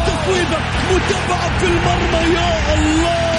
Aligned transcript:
تفويضة 0.08 0.60
متابعة 0.92 1.60
في 1.60 1.66
المرمى 1.66 2.36
يا 2.36 2.74
الله. 2.74 3.39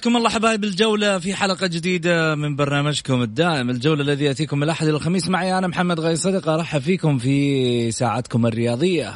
حياكم 0.00 0.16
الله 0.16 0.30
حبايب 0.30 0.64
الجولة 0.64 1.18
في 1.18 1.34
حلقة 1.34 1.66
جديدة 1.66 2.34
من 2.34 2.56
برنامجكم 2.56 3.22
الدائم 3.22 3.70
الجولة 3.70 4.02
الذي 4.02 4.24
يأتيكم 4.24 4.62
الأحد 4.62 4.86
الخميس. 4.86 5.28
معي 5.28 5.58
أنا 5.58 5.66
محمد 5.66 6.00
غاي 6.00 6.16
صدقة 6.16 6.54
أرحب 6.54 6.80
فيكم 6.80 7.18
في 7.18 7.90
ساعتكم 7.90 8.46
الرياضية. 8.46 9.14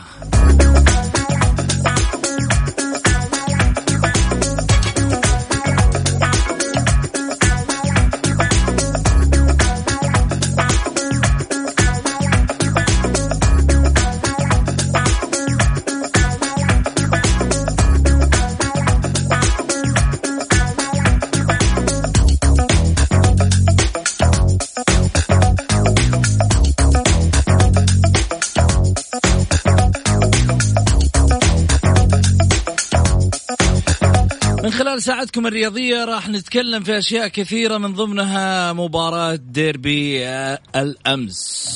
خلال 34.95 35.03
ساعتكم 35.03 35.47
الرياضية 35.47 36.05
راح 36.05 36.29
نتكلم 36.29 36.83
في 36.83 36.99
أشياء 36.99 37.29
كثيرة 37.29 37.79
من 37.79 37.93
ضمنها 37.95 38.73
مباراة 38.73 39.35
ديربي 39.35 40.27
آه، 40.27 40.59
الأمس. 40.77 41.75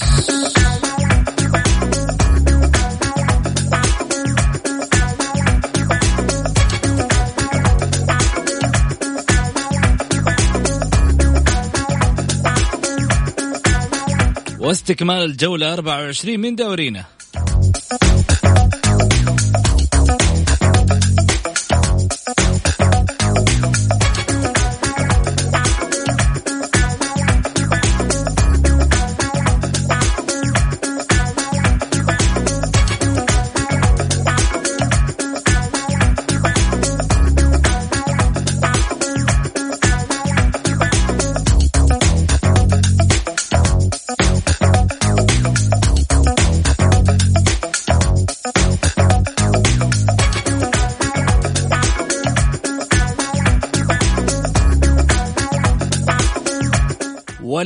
واستكمال 14.59 15.25
الجولة 15.25 15.73
24 15.73 16.41
من 16.41 16.57
دورينا. 16.57 17.05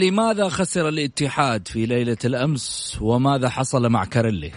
ولماذا 0.02 0.48
خسر 0.48 0.88
الاتحاد 0.88 1.68
في 1.68 1.86
ليلة 1.86 2.16
الأمس؟ 2.24 2.98
وماذا 3.00 3.48
حصل 3.48 3.88
مع 3.88 4.04
كاريلي؟ 4.04 4.52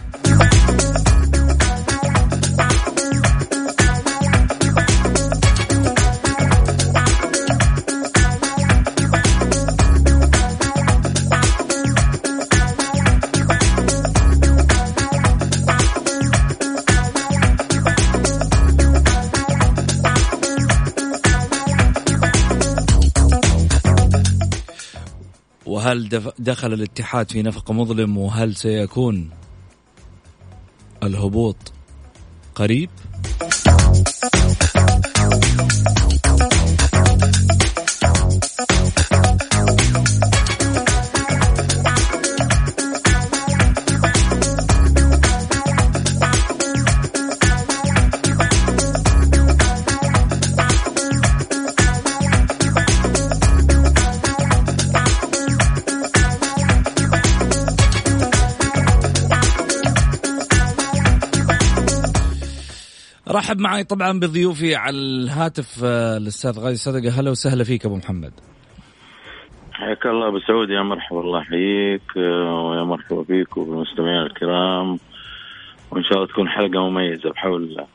وهل 25.86 26.08
دخل 26.38 26.72
الاتحاد 26.72 27.30
في 27.30 27.42
نفق 27.42 27.70
مظلم 27.70 28.18
وهل 28.18 28.56
سيكون 28.56 29.30
الهبوط 31.02 31.72
قريب؟ 32.54 32.90
رحب 63.46 63.60
معي 63.60 63.84
طبعا 63.84 64.20
بضيوفي 64.20 64.74
على 64.74 64.96
الهاتف 64.96 65.80
آه، 65.84 66.16
الأستاذ 66.16 66.58
غازي 66.60 66.76
صدقة. 66.76 67.20
هلا 67.20 67.30
وسهلا 67.30 67.64
فيك 67.64 67.86
أبو 67.86 67.96
محمد. 67.96 68.32
حياك 69.72 70.06
الله 70.06 70.28
أبو 70.28 70.38
سعود 70.38 70.70
يا 70.70 70.82
مرحبا 70.82 71.20
الله 71.20 71.40
يحييك 71.40 72.16
آه، 72.16 72.70
ويا 72.70 72.84
مرحبا 72.84 73.24
فيك 73.24 73.56
وبالمستمعين 73.56 74.22
الكرام. 74.22 74.98
وإن 75.90 76.02
شاء 76.02 76.12
الله 76.14 76.26
تكون 76.26 76.48
حلقة 76.48 76.90
مميزة 76.90 77.30
بحول 77.30 77.62
الله. 77.62 77.86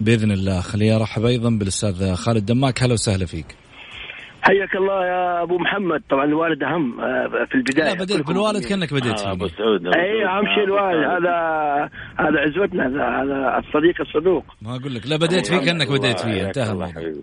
بإذن 0.00 0.32
الله. 0.32 0.60
خليني 0.60 0.96
أرحب 0.96 1.24
أيضا 1.24 1.50
بالأستاذ 1.50 2.14
خالد 2.14 2.46
دماك. 2.46 2.82
هلا 2.82 2.92
وسهلا 2.92 3.26
فيك. 3.26 3.63
حياك 4.46 4.76
الله 4.76 5.06
يا 5.06 5.42
أبو 5.42 5.58
محمد. 5.58 6.02
طبعا 6.10 6.24
الوالد 6.24 6.62
أهم 6.62 7.00
آه، 7.00 7.28
في 7.48 7.54
البداية. 7.54 7.84
لا 7.94 7.94
بديت 8.04 8.26
بالوالد 8.26 8.64
كأنك 8.64 8.94
بديت 8.94 9.20
آه، 9.20 9.32
أبو 9.32 9.48
فيه 9.48 9.56
سعود 9.56 9.86
أبو 9.86 9.98
اي 10.00 10.22
سعود. 10.24 10.36
أهم 10.36 10.54
شيء 10.54 10.62
آه، 10.62 10.64
الوالد. 10.64 11.04
هذا 11.04 11.34
هذا 12.18 12.40
عزوتنا 12.40 12.86
هذا 12.86 13.04
هذا 13.22 13.58
الصديق 13.58 14.00
الصدوق. 14.00 14.44
ما 14.62 14.76
أقول 14.76 14.94
لك 14.94 15.06
لا 15.06 15.16
بديت 15.16 15.46
فيه 15.46 15.58
كأنك 15.58 15.88
بديت 15.92 16.20
فيه 16.20 16.46
انتهى 16.46 16.72
الله 16.72 16.90
الموضوع. 16.90 17.22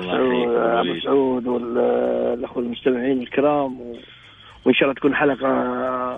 سعود- 0.00 0.56
أبو. 0.56 1.00
سعود 1.04 1.46
والاخوه 1.46 2.62
المستمعين 2.62 3.22
الكرام. 3.22 3.80
وإن 4.64 4.74
شاء 4.74 4.82
الله 4.82 4.94
تكون 4.94 5.14
حلقة 5.14 5.48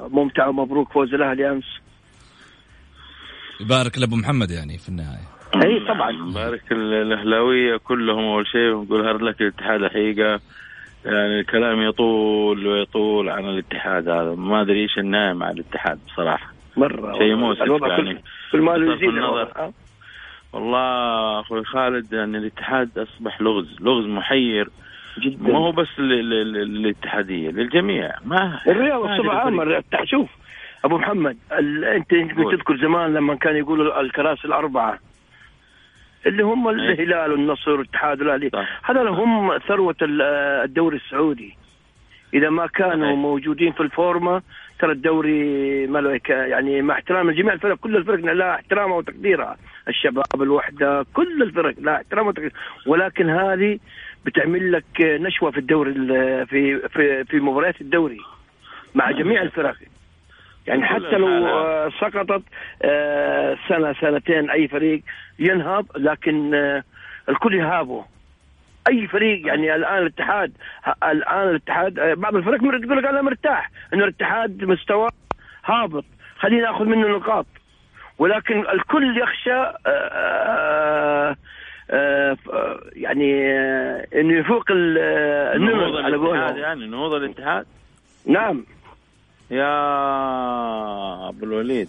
ممتعة 0.08 0.48
ومبروك 0.48 0.92
فوز 0.92 1.14
الأهلي 1.14 1.50
أمس. 1.50 1.64
يبارك 3.60 3.98
لأبو 3.98 4.16
محمد 4.16 4.50
يعني 4.50 4.78
في 4.78 4.88
النهاية. 4.88 5.35
أي 5.64 5.80
طبعا. 5.80 6.12
مبارك 6.12 6.72
ال- 6.72 6.92
الاهلاويه 6.94 7.76
كلهم 7.76 8.24
أول 8.24 8.46
شيء 8.46 8.70
ونقول 8.70 9.06
هارد 9.06 9.22
لك 9.22 9.40
الاتحاد 9.40 9.82
الحقيقة 9.82 10.40
يعني 11.04 11.40
الكلام 11.40 11.82
يطول 11.82 12.66
ويطول 12.66 13.28
عن 13.28 13.44
الاتحاد 13.44 14.08
هذا. 14.08 14.34
ما 14.34 14.60
أدري 14.60 14.82
إيش 14.82 14.98
النهاية 14.98 15.32
مع 15.32 15.50
الاتحاد 15.50 15.98
بصراحة. 16.06 16.52
مرة 16.76 17.18
شيء 17.18 17.34
مؤسف 17.34 17.60
يعني. 17.82 18.22
كل, 18.52 18.60
ما 18.60 18.72
له 18.72 18.94
يزيد 18.94 19.08
النظر. 19.08 19.70
والله 20.52 21.40
أخوي 21.40 21.64
خالد 21.64 22.14
ان 22.14 22.34
الاتحاد 22.36 22.98
أصبح 22.98 23.40
لغز 23.40 23.76
لغز 23.80 24.06
محير. 24.06 24.68
جدا. 25.20 25.52
ما 25.52 25.58
هو 25.58 25.72
بس 25.72 25.88
لل- 25.98 26.30
لل- 26.30 26.52
للاتحادية 26.74 27.50
للجميع. 27.50 28.12
ما 28.24 28.36
عامة 28.40 29.64
فريق. 29.64 29.80
الرياضة- 29.94 30.04
شوف 30.04 30.28
أبو 30.84 30.98
محمد. 30.98 31.36
أنت 31.52 32.12
قول. 32.36 32.56
تذكر 32.56 32.76
زمان 32.76 33.14
لما 33.14 33.34
كانوا 33.34 33.58
يقولوا 33.58 34.00
الكراسي 34.00 34.44
الأربعة. 34.44 34.98
اللي 36.26 36.42
هم 36.42 36.68
الهلال 36.68 37.32
والنصر 37.32 37.70
والاتحاد 37.70 38.20
والأهلي. 38.20 38.50
صح. 38.52 38.80
هذول 38.90 39.08
هم 39.08 39.58
ثروة 39.58 39.96
ال- 40.02 40.22
الدوري 40.64 40.96
السعودي. 40.96 41.56
إذا 42.34 42.50
ما 42.50 42.66
كانوا 42.66 43.06
صحيح. 43.06 43.18
موجودين 43.18 43.72
في 43.72 43.80
الفورمة 43.80 44.42
ترى 44.78 44.92
الدوري 44.92 45.86
ما 45.86 46.20
يعني 46.28 46.82
مع 46.82 46.94
احترام 46.94 47.30
جميع 47.30 47.52
الفرق 47.52 47.76
كل 47.76 47.96
الفرق 47.96 48.18
لها 48.32 48.54
احترامها 48.54 48.96
وتقديرها 48.96 49.56
الشباب 49.88 50.42
الوحدة 50.42 51.06
كل 51.14 51.42
الفرق 51.42 51.74
لها 51.78 51.96
احترام 51.96 52.26
وتقدير 52.26 52.52
ولكن 52.86 53.30
هذه 53.30 53.78
بتعمل 54.26 54.72
لك 54.72 54.84
نشوة 55.00 55.50
في 55.50 55.58
الدوري 55.58 55.90
ال- 55.90 56.46
في 56.46 56.88
في 56.88 57.24
في 57.24 57.40
مباريات 57.40 57.80
الدوري 57.80 58.20
مع 58.94 59.10
جميع 59.10 59.42
الفرق. 59.42 59.74
يعني 60.66 60.84
حتى 60.84 61.16
لو. 61.16 61.46
آه، 61.46 61.90
سقطت 62.00 62.42
آه، 62.82 63.56
سنة 63.68 63.92
سنتين 63.92 64.50
أي 64.50 64.68
فريق 64.68 65.02
ينهض 65.38 65.86
لكن 65.96 66.54
آه، 66.54 66.82
الكل 67.28 67.54
يهابه. 67.54 68.04
أي 68.88 69.06
فريق 69.06 69.46
يعني 69.46 69.74
الآن 69.74 69.98
الاتحاد 69.98 70.52
الآن 71.02 71.48
الاتحاد 71.48 71.94
بعض 72.18 72.36
الفرق 72.36 72.58
تقول 72.58 72.98
لك 72.98 73.04
أنا 73.04 73.22
مرتاح 73.22 73.70
إنه 73.94 74.04
الاتحاد 74.04 74.64
مستواه 74.64 75.10
هابط 75.64 76.04
خلينا 76.38 76.62
ناخذ 76.62 76.84
منه 76.84 77.08
نقاط. 77.08 77.46
ولكن 78.18 78.60
الكل 78.60 79.18
يخشى 79.18 79.72
يعني 82.96 83.50
إنه 84.20 84.38
يفوق 84.38 84.64
النمر 84.70 86.02
على 86.02 86.16
الاتحاد 86.16 86.20
قولهم 86.20 86.56
يعني 86.56 86.86
نهوض 86.86 87.12
الاتحاد؟ 87.12 87.66
نعم. 88.26 88.64
يا 89.50 91.28
ابو 91.28 91.44
الوليد 91.44 91.88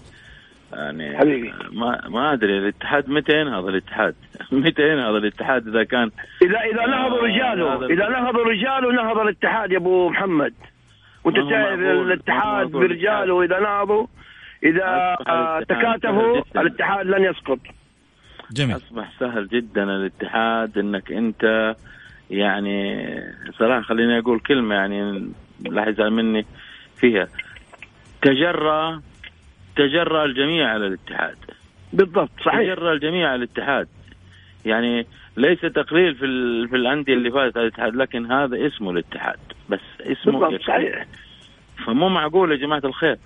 يعني 0.73 1.17
حبيبي. 1.17 1.53
ما 1.71 2.07
ما 2.07 2.33
أدري 2.33 2.57
الاتحاد 2.57 3.09
متى 3.09 3.41
ينهض؟ 3.41 3.67
الاتحاد؟ 3.67 4.15
متى 4.51 4.91
ينهض 4.91 5.15
الاتحاد 5.15 5.67
إذا 5.67 5.83
كان؟ 5.83 6.11
اذا 6.41 6.59
إذا 6.59 6.85
نهضوا 6.85 7.19
آه، 7.19 7.23
رجاله. 7.23 7.85
إذا 7.85 8.09
نهضوا 8.09 8.43
رجاله 8.43 8.91
نهض 8.91 9.19
الاتحاد 9.19 9.71
يا 9.71 9.77
أبو 9.77 10.09
محمد. 10.09 10.53
وأنت 11.23 11.37
شايف 11.37 11.79
الاتحاد 11.79 12.67
برجاله 12.67 13.43
إذا 13.43 13.59
نهضوا 13.59 14.07
إذا 14.63 15.17
تكاتفوا. 15.69 16.41
الاتحاد 16.55 17.05
لن 17.05 17.23
يسقط. 17.23 17.59
جميل. 18.51 18.75
أصبح 18.75 19.11
سهل 19.19 19.47
جدا 19.47 19.83
الاتحاد 19.83 20.77
إنك 20.77 21.11
أنت 21.11 21.75
يعني 22.29 23.03
صراحة 23.59 23.81
خليني 23.81 24.19
أقول 24.19 24.39
كلمة 24.39 24.75
يعني 24.75 25.29
لا 25.65 25.89
يزعل 25.89 26.11
مني 26.11 26.45
فيها. 26.95 27.27
تجرى 28.27 29.01
تجرى 29.75 30.23
الجميع 30.23 30.69
على 30.69 30.87
الاتحاد. 30.87 31.37
بالضبط 31.93 32.31
صحيح. 32.45 32.73
تجرى 32.73 32.93
الجميع 32.93 33.27
على 33.29 33.35
الاتحاد. 33.35 33.87
يعني 34.65 35.07
ليس 35.37 35.61
تقليل 35.61 36.15
في 36.15 36.25
ال... 36.25 36.67
في 36.69 36.75
الأندية 36.75 37.13
اللي 37.13 37.31
فاتت 37.31 37.57
على 37.57 37.67
الاتحاد 37.67 37.95
لكن 37.95 38.31
هذا 38.31 38.67
اسمه 38.67 38.91
الاتحاد. 38.91 39.39
بس 39.69 39.79
اسمه 40.01 40.39
بالضبط 40.39 40.61
صحيح. 40.61 41.05
فمو 41.85 42.09
معقول 42.09 42.51
يا 42.51 42.57
جماعة 42.57 42.81
الخير. 42.85 43.17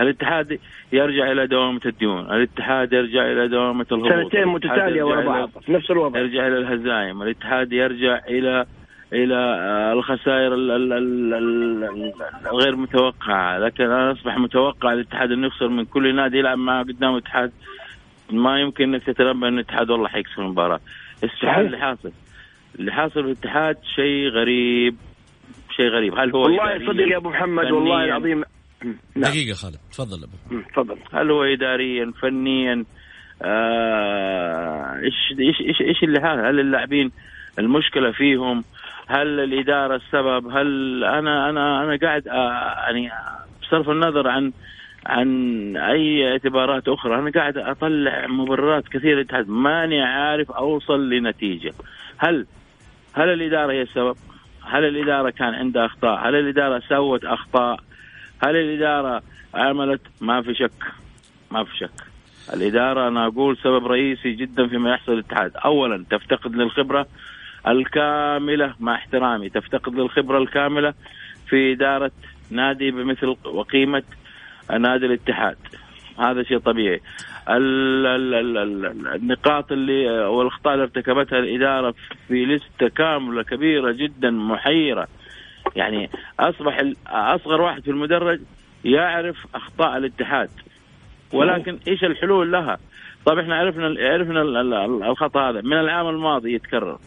الاتحاد 0.00 0.58
يرجع 0.92 1.32
إلى 1.32 1.46
دوامة 1.46 1.80
الديون، 1.86 2.20
الاتحاد 2.20 2.92
يرجع 2.92 3.32
إلى 3.32 3.48
دوامة 3.48 3.86
الهبوط 3.92 4.12
سنتين 4.12 4.46
متتالية 4.46 5.02
ورا 5.02 5.24
بعض 5.24 5.50
نفس 5.68 5.90
الوضع. 5.90 6.20
يرجع 6.20 6.46
إلى 6.46 6.58
الهزائم، 6.58 7.22
الاتحاد 7.22 7.72
يرجع 7.72 8.20
إلى 8.28 8.66
إلى 9.12 9.34
آه، 9.34 9.92
الخسائر 9.92 10.54
ال- 10.54 10.70
ال- 10.70 10.92
ال- 10.92 11.34
ال- 11.34 12.14
الغير 12.46 12.76
متوقعة، 12.76 13.58
لكن 13.58 13.84
أنا 13.84 14.12
أصبح 14.12 14.38
متوقع 14.38 14.92
الاتحاد 14.92 15.32
إنه 15.32 15.46
يخسر 15.46 15.68
من 15.68 15.84
كل 15.84 16.14
نادي 16.14 16.38
يلعب 16.38 16.58
معه 16.58 16.82
قدام 16.84 17.12
الاتحاد 17.12 17.52
ما 18.32 18.60
يمكن 18.60 18.84
إنك 18.84 19.02
تتنبأ 19.04 19.48
إن 19.48 19.54
الاتحاد 19.54 19.90
والله 19.90 20.08
حيكسب 20.08 20.38
المباراة. 20.38 20.80
استحال 21.24 21.40
صحيح. 21.42 21.56
اللي 21.58 21.78
حاصل. 21.78 22.12
اللي 22.78 22.92
حاصل 22.92 23.12
في 23.12 23.20
الاتحاد 23.20 23.76
شيء 23.96 24.28
غريب. 24.28 24.96
شيء 25.76 25.86
غريب. 25.88 26.14
هل 26.18 26.30
هو 26.32 26.42
والله؟ 26.42 26.78
صدق 26.92 27.08
يا 27.12 27.16
أبو 27.16 27.30
محمد 27.30 27.70
والله؟ 27.70 28.04
العظيم. 28.04 28.44
نعم. 28.84 29.30
دقيقة 29.32 29.54
خالد 29.54 29.76
تفضل 29.92 30.24
أبو 30.24 30.62
تفضل. 30.74 30.96
هل 31.12 31.30
هو 31.30 31.42
اداريا 31.44 32.12
فنيا؟ 32.22 32.84
آه، 33.42 34.96
إيش 35.02 35.38
إيش 35.40 35.60
إيش 35.60 35.80
إيش 35.80 36.02
اللي 36.02 36.20
هذا 36.20 36.50
هل 36.50 36.60
اللاعبين 36.60 37.10
المشكلة 37.58 38.12
فيهم؟ 38.12 38.64
هل 39.10 39.40
الإدارة 39.40 39.96
السبب 39.96 40.48
هل 40.48 41.04
أنا 41.04 41.50
أنا 41.50 41.84
أنا 41.84 41.98
قاعد 42.02 42.28
آه، 42.28 42.74
يعني 42.86 43.10
بصرف 43.62 43.90
النظر 43.90 44.28
عن 44.28 44.52
عن 45.06 45.76
أي 45.76 46.32
اعتبارات 46.32 46.88
أخرى. 46.88 47.14
أنا 47.14 47.30
قاعد 47.30 47.58
أطلع 47.58 48.26
مبررات 48.26 48.88
كثيرة 48.88 49.14
للاتحاد 49.14 49.48
ماني 49.48 50.02
عارف 50.02 50.50
أوصل 50.50 51.10
لنتيجة. 51.10 51.72
هل 52.18 52.46
هل 53.12 53.28
الإدارة 53.28 53.72
هي 53.72 53.82
السبب؟ 53.82 54.16
هل 54.64 54.84
الإدارة 54.84 55.30
كان 55.30 55.54
عندها 55.54 55.86
أخطاء؟ 55.86 56.28
هل 56.28 56.34
الإدارة 56.34 56.82
سوت 56.88 57.24
أخطاء؟ 57.24 57.80
هل 58.42 58.56
الإدارة 58.56 59.22
عملت؟ 59.54 60.00
ما 60.20 60.42
في 60.42 60.54
شك. 60.54 60.84
ما 61.50 61.64
في 61.64 61.76
شك. 61.76 61.90
الإدارة 62.54 63.08
أنا 63.08 63.26
أقول 63.26 63.56
سبب 63.56 63.86
رئيسي 63.86 64.32
جدا 64.32 64.66
فيما 64.66 64.90
يحصل 64.90 65.12
الاتحاد 65.12 65.52
أولا 65.64 66.04
تفتقد 66.10 66.56
للخبرة. 66.56 67.06
الكاملة 67.68 68.74
مع 68.80 68.94
احترامي 68.94 69.48
تفتقد 69.48 69.94
للخبرة 69.94 70.38
الكاملة 70.38 70.94
في 71.48 71.72
إدارة 71.72 72.10
نادي 72.50 72.90
بمثل 72.90 73.36
وقيمة 73.44 74.02
نادي 74.78 75.06
الاتحاد. 75.06 75.56
هذا 76.18 76.42
شيء 76.42 76.58
طبيعي. 76.58 77.00
ال 77.48 78.06
ال 78.06 78.34
ال 78.34 78.56
ال 78.58 79.06
النقاط 79.14 79.72
اللي 79.72 80.10
والأخطاء 80.26 80.74
اللي 80.74 80.84
ارتكبتها 80.84 81.38
الإدارة 81.38 81.94
في 82.28 82.46
لستة 82.46 82.88
كاملة 82.88 83.42
كبيرة 83.42 83.92
جدا 83.92 84.30
محيرة. 84.30 85.08
يعني 85.76 86.10
أصبح 86.40 86.82
أصغر 87.06 87.60
واحد 87.60 87.82
في 87.82 87.90
المدرج 87.90 88.40
يعرف 88.84 89.46
أخطاء 89.54 89.96
الاتحاد. 89.96 90.50
ولكن 91.32 91.78
إيش 91.88 92.04
الحلول 92.04 92.52
لها؟ 92.52 92.78
طيب 93.26 93.38
إحنا 93.38 93.56
عرفنا 93.56 93.86
عرفنا 93.86 94.42
ال- 94.42 94.56
ال- 94.56 95.02
الخطأ 95.02 95.50
هذا. 95.50 95.60
من 95.60 95.72
العام 95.72 96.08
الماضي 96.08 96.54
يتكرر. 96.54 96.98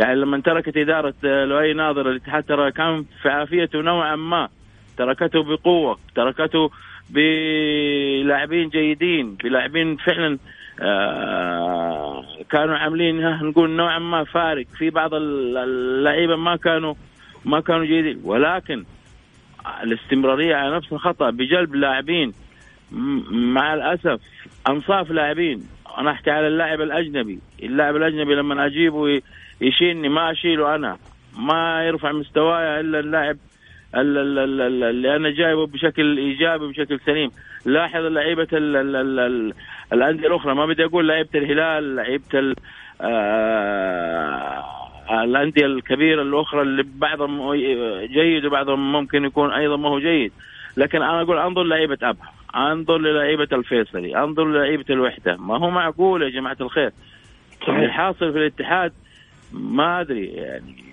يعني 0.00 0.14
لما 0.14 0.40
تركت 0.40 0.76
إدارة 0.76 1.14
آه، 1.24 1.44
لؤي 1.44 1.72
ناظر 1.72 2.10
الاتحاد 2.10 2.42
ترى 2.44 2.72
كان 2.72 3.04
في 3.22 3.28
عافيته 3.28 3.80
نوعا 3.82 4.16
ما. 4.16 4.48
تركته 4.96 5.42
بقوة 5.42 5.98
تركته 6.14 6.70
بلاعبين 7.10 8.68
جيدين 8.68 9.34
بلاعبين 9.44 9.96
فعلا 9.96 10.38
آه، 10.80 12.24
كانوا 12.50 12.76
عاملين 12.76 13.20
نقول 13.42 13.70
نوعا 13.70 13.98
ما 13.98 14.24
فارق. 14.24 14.66
في 14.78 14.90
بعض 14.90 15.14
ال- 15.14 15.56
اللعيبة 15.56 16.36
ما 16.36 16.56
كانوا 16.56 16.94
ما 17.44 17.60
كانوا 17.60 17.84
جيدين. 17.84 18.20
ولكن 18.24 18.84
الاستمرارية 19.82 20.56
على 20.56 20.76
نفس 20.76 20.92
الخطأ 20.92 21.30
بجلب 21.30 21.74
لاعبين. 21.74 22.32
مع 23.30 23.74
الأسف 23.74 24.20
أنصاف 24.68 25.10
لاعبين. 25.10 25.62
أنا 25.98 26.10
أحكي 26.10 26.30
على 26.30 26.46
اللاعب 26.48 26.80
الأجنبي. 26.80 27.38
اللاعب 27.62 27.96
الأجنبي 27.96 28.34
لما 28.34 28.66
أجيبه 28.66 29.20
يشيلني 29.60 30.08
ما 30.08 30.30
أشيله 30.30 30.74
أنا. 30.74 30.96
ما 31.38 31.84
يرفع 31.86 32.12
مستواي 32.12 32.80
إلا 32.80 33.00
اللاعب 33.00 33.36
ال- 33.94 34.18
ال- 34.18 34.38
ال- 34.38 34.60
ال- 34.60 34.82
اللي 34.84 35.16
أنا 35.16 35.30
جايبه 35.30 35.66
بشكل 35.66 36.18
إيجابي 36.18 36.66
بشكل 36.68 37.00
سليم. 37.06 37.30
لاحظ 37.64 38.00
لعيبة 38.00 38.48
ال- 38.52 38.76
ال- 38.76 38.96
ال- 38.96 39.20
ال- 39.20 39.54
الأندية 39.92 40.26
الأخرى 40.28 40.54
ما 40.54 40.66
بدي 40.66 40.84
أقول 40.84 41.08
لعيبة 41.08 41.28
الهلال 41.34 41.96
لعيبة 41.96 42.54
آه، 43.00 44.64
الأندية 45.24 45.66
الكبيرة 45.66 46.22
الأخرى 46.22 46.62
اللي 46.62 46.84
بعضهم 46.94 47.54
جيد 48.04 48.44
وبعضهم 48.44 48.92
ممكن 48.92 49.24
يكون 49.24 49.52
أيضا 49.52 49.76
ما 49.76 49.88
هو 49.88 49.98
جيد. 50.00 50.32
لكن 50.76 51.02
أنا 51.02 51.22
أقول 51.22 51.38
أنظر 51.38 51.62
لعيبة 51.62 51.98
أبها. 52.02 52.32
أنظر 52.56 52.98
للعيبة 52.98 53.48
الفيصلي. 53.52 54.16
أنظر 54.16 54.44
للعيبة 54.44 54.84
الوحدة. 54.90 55.36
ما 55.36 55.58
هو 55.58 55.70
معقول 55.70 56.22
يا 56.22 56.28
جماعة 56.28 56.56
الخير؟ 56.60 56.90
اللي 57.68 57.92
حاصل 57.92 58.32
في 58.32 58.38
الاتحاد 58.38 58.92
ما 59.52 60.00
أدري 60.00 60.26
يعني 60.26 60.84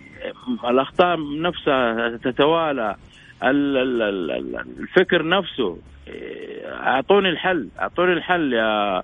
الأخطاء 0.69 1.17
نفسها 1.41 2.17
تتوالى 2.17 2.95
ال- 3.43 3.77
ال- 3.77 4.01
ال- 4.01 4.31
ال- 4.31 4.65
الفكر 4.79 5.27
نفسه 5.27 5.77
إيه، 6.07 6.65
أعطوني 6.73 7.29
الحل 7.29 7.67
أعطوني 7.79 8.13
الحل 8.13 8.53
يا 8.53 9.03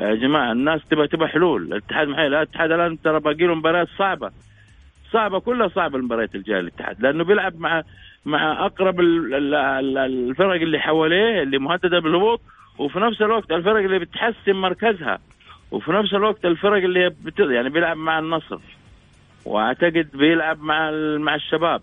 يا 0.00 0.14
جماعة 0.14 0.52
الناس 0.52 0.80
تبغى 0.90 1.06
تبغى 1.08 1.28
حلول 1.28 1.62
الاتحاد 1.62 2.08
محل 2.08 2.20
الاتحاد 2.26 2.72
الآن 2.72 3.00
ترى 3.02 3.20
باقي 3.20 3.46
له 3.46 3.54
مباريات 3.54 3.88
صعبة 3.98 4.30
صعبة 5.12 5.38
كلها 5.40 5.68
صعبة 5.68 5.98
المباريات 5.98 6.34
الجاية 6.34 6.60
الاتحاد 6.60 7.00
لأنه 7.00 7.24
بيلعب 7.24 7.60
مع 7.60 7.82
مع 8.24 8.66
أقرب 8.66 9.00
ال- 9.00 9.34
ال- 9.34 9.54
ال- 9.54 9.98
الفرق 9.98 10.54
اللي 10.60 10.78
حواليه 10.78 11.42
اللي 11.42 11.58
مهددة 11.58 11.98
بالهبوط 12.00 12.40
وفي 12.78 12.98
نفس 12.98 13.22
الوقت 13.22 13.50
الفرق 13.52 13.84
اللي 13.84 13.98
بتحسن 13.98 14.52
مركزها 14.52 15.18
وفي 15.70 15.92
نفس 15.92 16.14
الوقت 16.14 16.44
الفرق 16.44 16.82
اللي 16.84 17.08
بت... 17.08 17.38
يعني 17.40 17.68
بيلعب 17.68 17.96
مع 17.96 18.18
النصر. 18.18 18.58
وأعتقد 19.44 20.08
بيلعب 20.14 20.60
مع. 20.60 20.90
مع 21.18 21.34
الشباب 21.34 21.82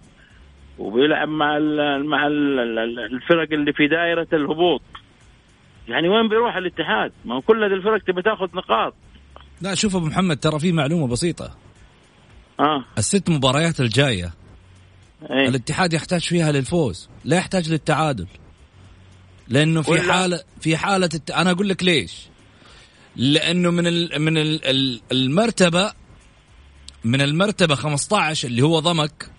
وبيلعب 0.80 1.27
مع 1.27 1.58
ال... 1.58 2.06
مع 2.06 2.27
ال... 2.27 2.60
ال- 2.60 3.00
الفرق 3.00 3.48
اللي 3.53 3.74
في 3.74 3.88
دائرة 3.88 4.27
الهبوط 4.34 4.82
يعني 5.88 6.10
وين 6.10 6.30
بيروح 6.30 6.56
الاتحاد؟ 6.56 7.12
ما 7.25 7.36
هو 7.36 7.41
كل 7.41 7.63
هذه 7.63 7.74
الفرق 7.74 8.03
تبي 8.03 8.22
تاخذ 8.22 8.48
نقاط 8.56 8.94
لا 9.62 9.75
شوف 9.75 9.96
أبو 9.96 10.06
محمد 10.06 10.38
ترى 10.38 10.60
في 10.60 10.72
معلومة 10.72 11.08
بسيطة 11.08 11.58
آه 12.60 12.86
الست 12.98 13.30
مباريات 13.30 13.80
الجاية 13.80 14.34
إيه 15.32 15.48
الاتحاد 15.50 15.94
يحتاج 15.94 16.22
فيها 16.22 16.51
للفوز 16.51 17.10
لا 17.25 17.38
يحتاج 17.38 17.72
للتعادل 17.72 18.27
لأنه 19.48 19.82
في 19.82 20.01
حاله 20.12 20.39
في 20.62 20.77
حالة 20.77 21.10
الت... 21.13 21.32
أنا 21.32 21.51
أقول 21.51 21.70
لك 21.70 21.84
ليش 21.84 22.27
لأنه 23.15 23.72
من 23.72 23.88
ال... 23.88 24.22
من. 24.22 24.38
ال- 24.38 25.01
المرتبة 25.12 25.91
من 27.03 27.22
المرتبة 27.22 27.75
15 27.75 28.48
اللي 28.48 28.62
هو 28.62 28.79
ضمك 28.79 29.31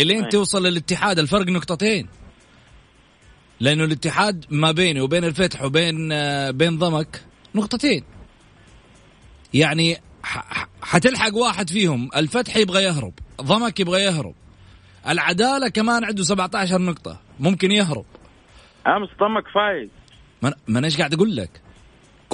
إلين. 0.00 0.28
توصل 0.28 0.66
للاتحاد. 0.66 1.18
الفرق 1.18 1.46
نقطتين. 1.48 2.08
لأنه 3.60 3.84
الاتحاد 3.84 4.44
ما 4.50 4.72
بينه 4.72 5.02
وبين 5.02 5.24
الفتح 5.24 5.62
وبين 5.62 6.12
آه، 6.12 6.50
بين 6.50 6.78
ضمك 6.78 7.24
نقطتين. 7.54 8.04
يعني 9.54 9.96
حتلحق 10.82 11.34
واحد 11.34 11.70
فيهم 11.70 12.08
الفتح 12.16 12.56
يبغى 12.56 12.82
يهرب 12.82 13.12
ضمك 13.42 13.80
يبغى 13.80 14.02
يهرب. 14.02 14.34
العدالة 15.08 15.68
كمان 15.68 16.04
عنده 16.04 16.22
17 16.22 16.78
نقطة 16.82 17.20
ممكن 17.40 17.70
يهرب. 17.72 18.04
أمس 18.86 19.08
ضمك 19.20 19.44
فايز. 19.54 19.88
ما 20.42 20.80
أنا- 20.80 20.84
إيش 20.84 20.96
قاعد 20.98 21.14
أقول 21.14 21.36
لك؟ 21.36 21.65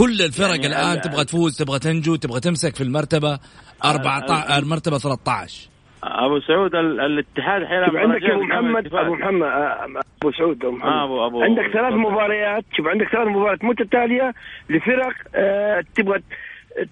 كل 0.03 0.23
الفرق 0.23 0.51
يعني 0.55 0.67
الآن 0.67 0.93
ال- 0.97 1.01
تبغى 1.01 1.25
تفوز 1.25 1.57
تبغى 1.59 1.79
تنجو 1.79 2.17
تبغى 2.17 2.41
تمسك 2.41 2.77
في 2.77 2.81
المرتبة 2.85 3.39
14 3.85 4.59
المرتبة 4.59 4.99
13 4.99 5.69
أبو 6.05 6.41
سعود 6.41 6.75
ال... 6.75 7.01
الاتحاد 7.01 7.65
حيلعب 7.65 7.91
شوف 7.91 7.97
عندك 7.97 8.23
ابو 8.25 8.43
محمد. 8.43 8.87
أبو 8.95 9.15
محمد 9.15 9.43
آه، 9.43 9.85
أبو 10.23 10.33
سعود 10.39 10.65
أبو 10.65 10.77
محمد 10.77 10.93
آه، 10.93 11.07
أبو- 11.07 11.33
أبو- 11.33 11.43
عندك 11.43 11.73
ثلاث. 11.73 11.93
مباريات 11.95 12.65
شوف 12.77 12.87
عندك 12.87 13.09
ثلاث 13.13 13.29
مباريات 13.29 13.65
متتالية 13.65 14.35
لفرق 14.71 15.15
آه، 15.35 15.85
تبغى 15.95 16.19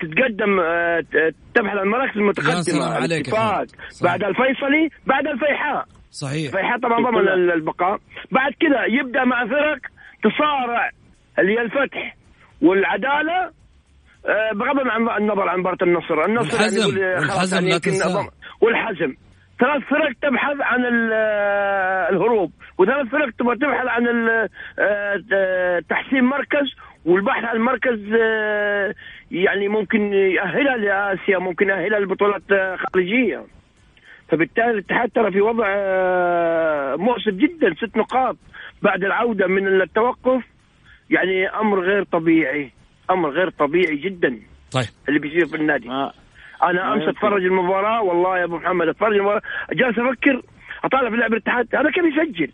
تتقدم 0.00 0.60
آه، 0.60 1.00
ت- 1.00 1.34
تبحث 1.54 1.76
عن 1.76 1.82
المراكز 1.86 2.18
المتقدمة 2.18 2.84
عليك 2.84 3.12
الاتفاق. 3.28 3.66
بعد 4.02 4.22
الفيصلي 4.24 4.88
بعد 5.06 5.26
الفيحاء 5.26 5.84
صحيح 6.10 6.46
الفيحاء 6.54 6.78
طبعا 6.78 7.10
ضمن 7.10 7.28
البقاء 7.28 7.98
بعد 8.30 8.52
كذا 8.60 8.84
يبدأ 9.00 9.24
مع 9.24 9.46
فرق 9.46 9.78
تصارع 10.24 10.90
اللي 11.38 11.52
هي 11.52 11.62
الفتح 11.62 12.16
والعدالة 12.62 13.50
آه، 14.26 14.52
بغض 14.54 14.78
النظر 15.20 15.48
عن 15.48 15.58
مباراه 15.60 15.76
النصر 15.82 16.24
النصر 16.24 16.56
والحزم. 16.56 17.02
آه، 17.02 17.16
خلاص 17.16 17.52
والحزم 17.52 17.68
لا 17.68 17.78
تنساه. 17.78 18.22
أضم- 18.22 18.30
والحزم 18.60 19.14
ثلاث 19.60 19.82
فرق 19.82 20.12
تبحث 20.22 20.56
عن 20.60 21.10
آه، 21.12 22.08
الهروب 22.10 22.52
وثلاث 22.78 23.06
فرق 23.06 23.30
تبغى 23.38 23.56
تبحث 23.56 23.86
عن 23.86 24.06
آه، 24.78 25.82
تحسين 25.90 26.24
مركز 26.24 26.66
والبحث 27.04 27.44
عن 27.44 27.58
مركز 27.58 27.98
يعني 29.30 29.68
ممكن 29.68 30.12
يأهلها 30.12 30.76
لآسيا 30.76 31.38
ممكن 31.38 31.68
يأهلها 31.68 31.98
لبطولات 32.00 32.42
خارجية 32.92 33.44
فبالتالي 34.28 34.70
الاتحاد 34.70 35.10
ترى 35.10 35.30
في 35.32 35.40
وضع 35.40 35.66
مؤسف 36.96 37.32
جدا 37.32 37.74
ست 37.74 37.96
نقاط 37.96 38.36
بعد 38.82 39.04
العودة 39.04 39.46
من 39.46 39.80
التوقف 39.82 40.42
يعني 41.10 41.48
أمر 41.48 41.80
غير 41.80 42.04
طبيعي 42.04 42.72
أمر 43.10 43.30
غير 43.30 43.50
طبيعي 43.50 43.96
جدا. 43.96 44.40
طيب. 44.72 44.86
اللي 45.08 45.18
بيصير 45.18 45.46
في 45.46 45.56
النادي. 45.56 45.88
ما 45.88 46.12
أنا 46.62 46.72
ما 46.72 46.92
أمس 46.92 47.02
يمكن. 47.02 47.08
أتفرج 47.08 47.44
المباراة 47.44 48.02
والله 48.02 48.38
يا 48.38 48.44
أبو 48.44 48.56
محمد 48.56 48.88
أتفرج 48.88 49.16
المباراة. 49.16 49.42
جالس 49.72 49.98
أفكر 49.98 50.42
أطالع 50.84 51.10
في 51.10 51.16
لعب 51.16 51.32
الاتحاد. 51.32 51.74
هذا 51.74 51.90
كيف 51.90 52.04
يسجل؟ 52.04 52.52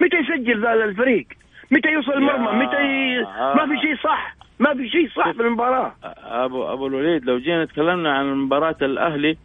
متى 0.00 0.16
يسجل 0.16 0.62
ذا 0.62 0.72
الفريق؟ 0.72 1.26
متى 1.70 1.88
يوصل 1.88 2.12
المرمى؟ 2.12 2.64
متى 2.64 2.76
ي... 2.76 3.22
ما 3.56 3.66
في 3.66 3.80
شيء 3.82 3.96
صح. 4.04 4.36
ما 4.58 4.74
في 4.74 4.88
شيء 4.88 5.08
صح 5.08 5.30
في 5.30 5.42
المباراة. 5.42 5.94
ابو 6.24 6.72
أبو 6.72 6.86
الوليد 6.86 7.24
لو 7.24 7.38
جينا 7.38 7.64
تكلمنا 7.64 8.12
عن 8.12 8.34
مباراة 8.34 8.76
الأهلي 8.82 9.36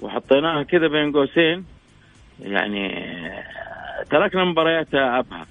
وحطيناها 0.00 0.62
كذا 0.62 0.88
بين 0.88 1.12
قوسين 1.12 1.64
يعني 2.40 3.04
تركنا 4.10 4.44
مباريات 4.44 4.94
ابها 4.94 5.46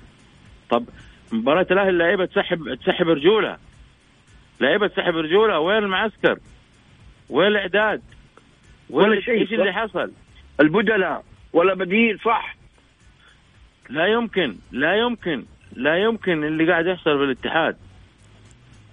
طب 0.70 0.86
مباراة 1.34 1.68
الأهلي 1.72 1.90
اللعيبة 1.90 2.26
تسحب 2.26 2.74
تسحب 2.76 3.08
رجولها 3.10 3.60
لعيبه 4.62 4.88
تسحب 4.88 5.16
رجولها 5.18 5.58
وين 5.58 5.78
المعسكر؟ 5.78 6.38
وين 7.30 7.48
الإعداد؟ 7.48 8.02
وين 8.90 9.10
ولا 9.10 9.22
شيء. 9.22 9.34
إيش 9.42 9.54
اللي 9.54 9.74
حصل؟ 9.74 10.12
البدلاء 10.60 11.24
ولا 11.54 11.74
بديل 11.74 12.20
صح. 12.20 12.56
لا 13.90 14.06
يمكن 14.08 14.56
لا 14.72 14.96
يمكن 14.96 15.46
لا 15.76 15.98
يمكن 15.98 16.44
اللي 16.44 16.72
قاعد 16.72 16.86
يحصل 16.88 17.18
في 17.18 17.24
الاتحاد. 17.24 17.78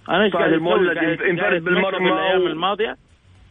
أنا 0.09 0.23
إيش 0.23 0.31
صار 0.33 0.41
قاعد 0.41 0.53
المولد 0.53 0.97
أتمشى 0.97 1.59
بالمرمى 1.59 2.09
بالايام 2.09 2.41
و- 2.41 2.47
الماضية؟ 2.47 2.97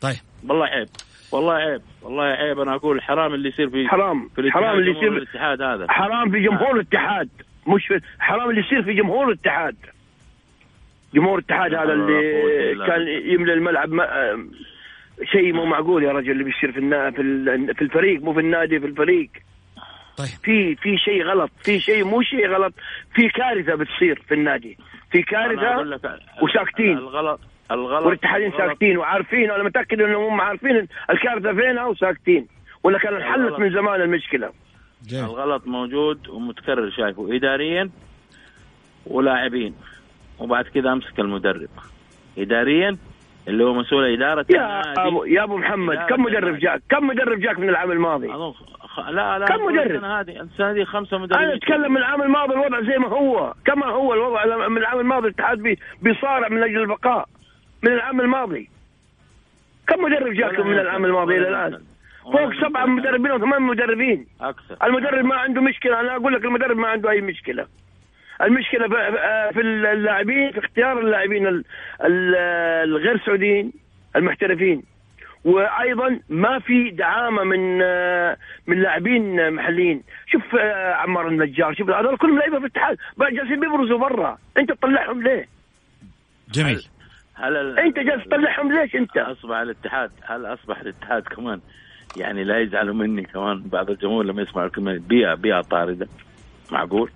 طيب. 0.00 0.16
والله 0.48 0.66
عيب 0.66 0.88
والله 1.32 1.52
عيب 1.54 1.82
والله 2.02 2.22
عيب. 2.24 2.60
أنا 2.60 2.74
أقول 2.74 3.02
حرام 3.02 3.34
اللي 3.34 3.48
يصير 3.48 3.70
في 3.70 3.88
حرام 3.88 4.28
في 4.28 4.40
الاتحاد 4.40 4.62
حرام 4.64 4.78
اللي 4.78 4.92
جمهور 4.92 5.04
يصير 5.06 5.16
الاتحاد 5.16 5.62
هذا. 5.62 5.86
حرام 5.92 6.30
في 6.30 6.40
جمهور 6.40 6.74
الاتحاد. 6.76 7.28
مش 7.66 7.86
في 7.86 8.00
حرام 8.18 8.50
اللي 8.50 8.60
يصير 8.60 8.82
في 8.82 8.92
جمهور 8.92 9.28
الاتحاد 9.28 9.76
جمهور 11.14 11.38
الاتحاد 11.38 11.74
هذا 11.74 11.92
اللي 11.92 12.86
كان. 12.86 13.08
يملى 13.32 13.52
الملعب 13.52 13.88
شيء 15.24 15.52
مو 15.52 15.64
معقول 15.64 16.04
يا 16.04 16.12
رجل 16.12 16.30
اللي 16.30 16.44
بيصير 16.44 16.72
في 16.72 16.78
النا... 16.78 17.10
في 17.10 17.22
ال- 17.22 17.74
في 17.74 17.82
الفريق 17.82 18.22
مو 18.22 18.32
في 18.32 18.40
النادي 18.40 18.80
في 18.80 18.86
الفريق 18.86 19.30
طيب 20.16 20.28
في 20.42 20.74
في 20.74 20.96
شيء 20.98 21.22
غلط 21.24 21.50
في 21.62 21.80
شيء 21.80 22.04
مو 22.04 22.22
شيء 22.22 22.48
غلط 22.48 22.74
في 23.14 23.28
كارثة 23.28 23.74
بتصير 23.74 24.22
في 24.28 24.34
النادي 24.34 24.78
في 25.12 25.22
كارثة 25.22 25.98
وساكتين. 26.42 26.98
الغلط 26.98 27.40
الغلط 27.70 28.06
والاتحادين 28.06 28.52
ساكتين 28.58 28.98
وعارفين 28.98 29.50
وأنا 29.50 29.62
متأكد 29.62 30.00
إنهم 30.00 30.22
هم 30.24 30.40
عارفين 30.40 30.86
الكارثة 31.10 31.52
فينها 31.52 31.84
وساكتين 31.86 32.46
ولا 32.82 32.98
كان 32.98 33.14
انحلت. 33.14 33.58
من 33.58 33.70
زمان 33.70 34.00
المشكلة 34.00 34.50
جميل. 35.08 35.24
الغلط 35.24 35.66
موجود 35.66 36.28
ومتكرر 36.28 36.90
شايفه 36.90 37.36
اداريا 37.36 37.90
ولاعبين. 39.06 39.74
وبعد 40.38 40.64
كذا 40.64 40.92
أمسك 40.92 41.20
المدرب. 41.20 41.68
اداريا 42.38 42.96
اللي 43.48 43.64
هو 43.64 43.74
مسؤول 43.74 44.12
إدارة 44.12 44.46
يا. 44.50 44.82
ابو 45.06 45.24
يا 45.24 45.42
أبو 45.42 45.56
محمد 45.56 45.96
كم 45.96 46.22
مدرب. 46.22 46.56
جاك 46.58 46.82
كم 46.90 47.06
مدرب 47.06 47.40
جاك 47.40 47.58
من 47.58 47.68
العام 47.68 47.90
الماضي؟ 47.92 48.28
خ... 48.80 49.00
لا 49.00 49.38
لا 49.38 49.46
كم 49.46 49.64
مدرب؟ 49.64 49.90
السنة 49.90 50.20
هذه 50.20 50.40
السنة 50.40 50.70
هذه 50.70 50.84
خمسة 50.84 51.18
مدربين. 51.18 51.46
أنا 51.46 51.54
أتكلم 51.54 51.90
من 51.92 51.96
العام 51.96 52.22
الماضي 52.22 52.52
الوضع 52.54 52.80
زي 52.80 52.98
ما 52.98 53.08
هو. 53.08 53.54
كما 53.64 53.86
هو 53.86 54.14
الوضع 54.14 54.68
من 54.68 54.78
العام 54.78 55.00
الماضي 55.00 55.28
الاتحاد 55.28 55.58
بي- 55.58 55.78
بيصارع 56.02 56.48
من 56.48 56.62
أجل 56.62 56.80
البقاء. 56.80 57.28
من 57.82 57.92
العام 57.92 58.20
الماضي. 58.20 58.70
كم 59.86 60.02
مدرب 60.04 60.32
جاك 60.32 60.52
ولا 60.52 60.64
من. 60.64 60.78
العام 60.78 61.04
الماضي 61.04 61.38
إلى 61.38 61.48
الآن؟ 61.48 61.82
فوق. 62.32 62.68
سبعة 62.68 62.86
مدربين. 62.86 63.32
وثمان 63.32 63.62
مدربين. 63.62 64.26
أكثر. 64.40 64.76
المدرب 64.86 65.24
ما 65.24 65.34
عنده 65.36 65.60
مشكلة. 65.60 66.00
أنا 66.00 66.16
أقول 66.16 66.32
لك 66.34 66.44
المدرب 66.44 66.76
ما 66.76 66.88
عنده 66.88 67.10
أي 67.10 67.20
مشكلة. 67.20 67.66
المشكلة 68.42 68.88
في- 68.88 69.50
في 69.54 69.60
اللاعبين 69.60 70.52
في 70.52 70.58
اختيار 70.58 71.00
اللاعبين 71.00 71.46
ال- 71.46 71.64
ال- 72.04 72.34
الغير 72.84 73.18
سعوديين 73.26 73.72
المحترفين. 74.16 74.82
وأيضا 75.44 76.20
ما 76.28 76.58
في 76.58 76.90
دعامة 76.90 77.44
من 77.44 77.78
من 78.66 78.82
لاعبين 78.82 79.50
محليين. 79.52 80.02
شوف 80.26 80.54
آه، 80.54 80.94
عمار 80.94 81.28
النجار 81.28 81.74
شوف 81.74 81.90
هذول 81.90 82.16
كلهم 82.16 82.38
لعيبة 82.38 82.58
في 82.58 82.64
الاتحاد. 82.64 82.96
جالسين 83.32 83.60
بيبرزوا 83.60 83.98
برا. 83.98 84.38
أنت 84.58 84.72
تطلعهم 84.72 85.22
ليه؟ 85.22 85.48
جميل. 86.52 86.82
هل 87.34 87.56
ال- 87.56 87.78
أنت 87.78 87.98
جالس 87.98 88.24
تطلعهم 88.24 88.72
ليش 88.72 88.94
أنت؟ 88.96 89.16
أصبح 89.16 89.56
الاتحاد 89.56 90.10
هل 90.22 90.46
أصبح 90.46 90.80
الاتحاد 90.80 91.22
كمان 91.22 91.60
يعني 92.16 92.44
لا 92.44 92.60
يزعلوا 92.60 92.94
مني 92.94 93.22
كمان. 93.22 93.62
بعض 93.62 93.90
الجمهور 93.90 94.24
لما 94.24 94.42
يسمعوا 94.42 94.66
الكلمة 94.66 95.00
بيئه 95.08 95.34
بيئه 95.34 95.60
طارده. 95.60 96.08
معقول؟ 96.72 97.10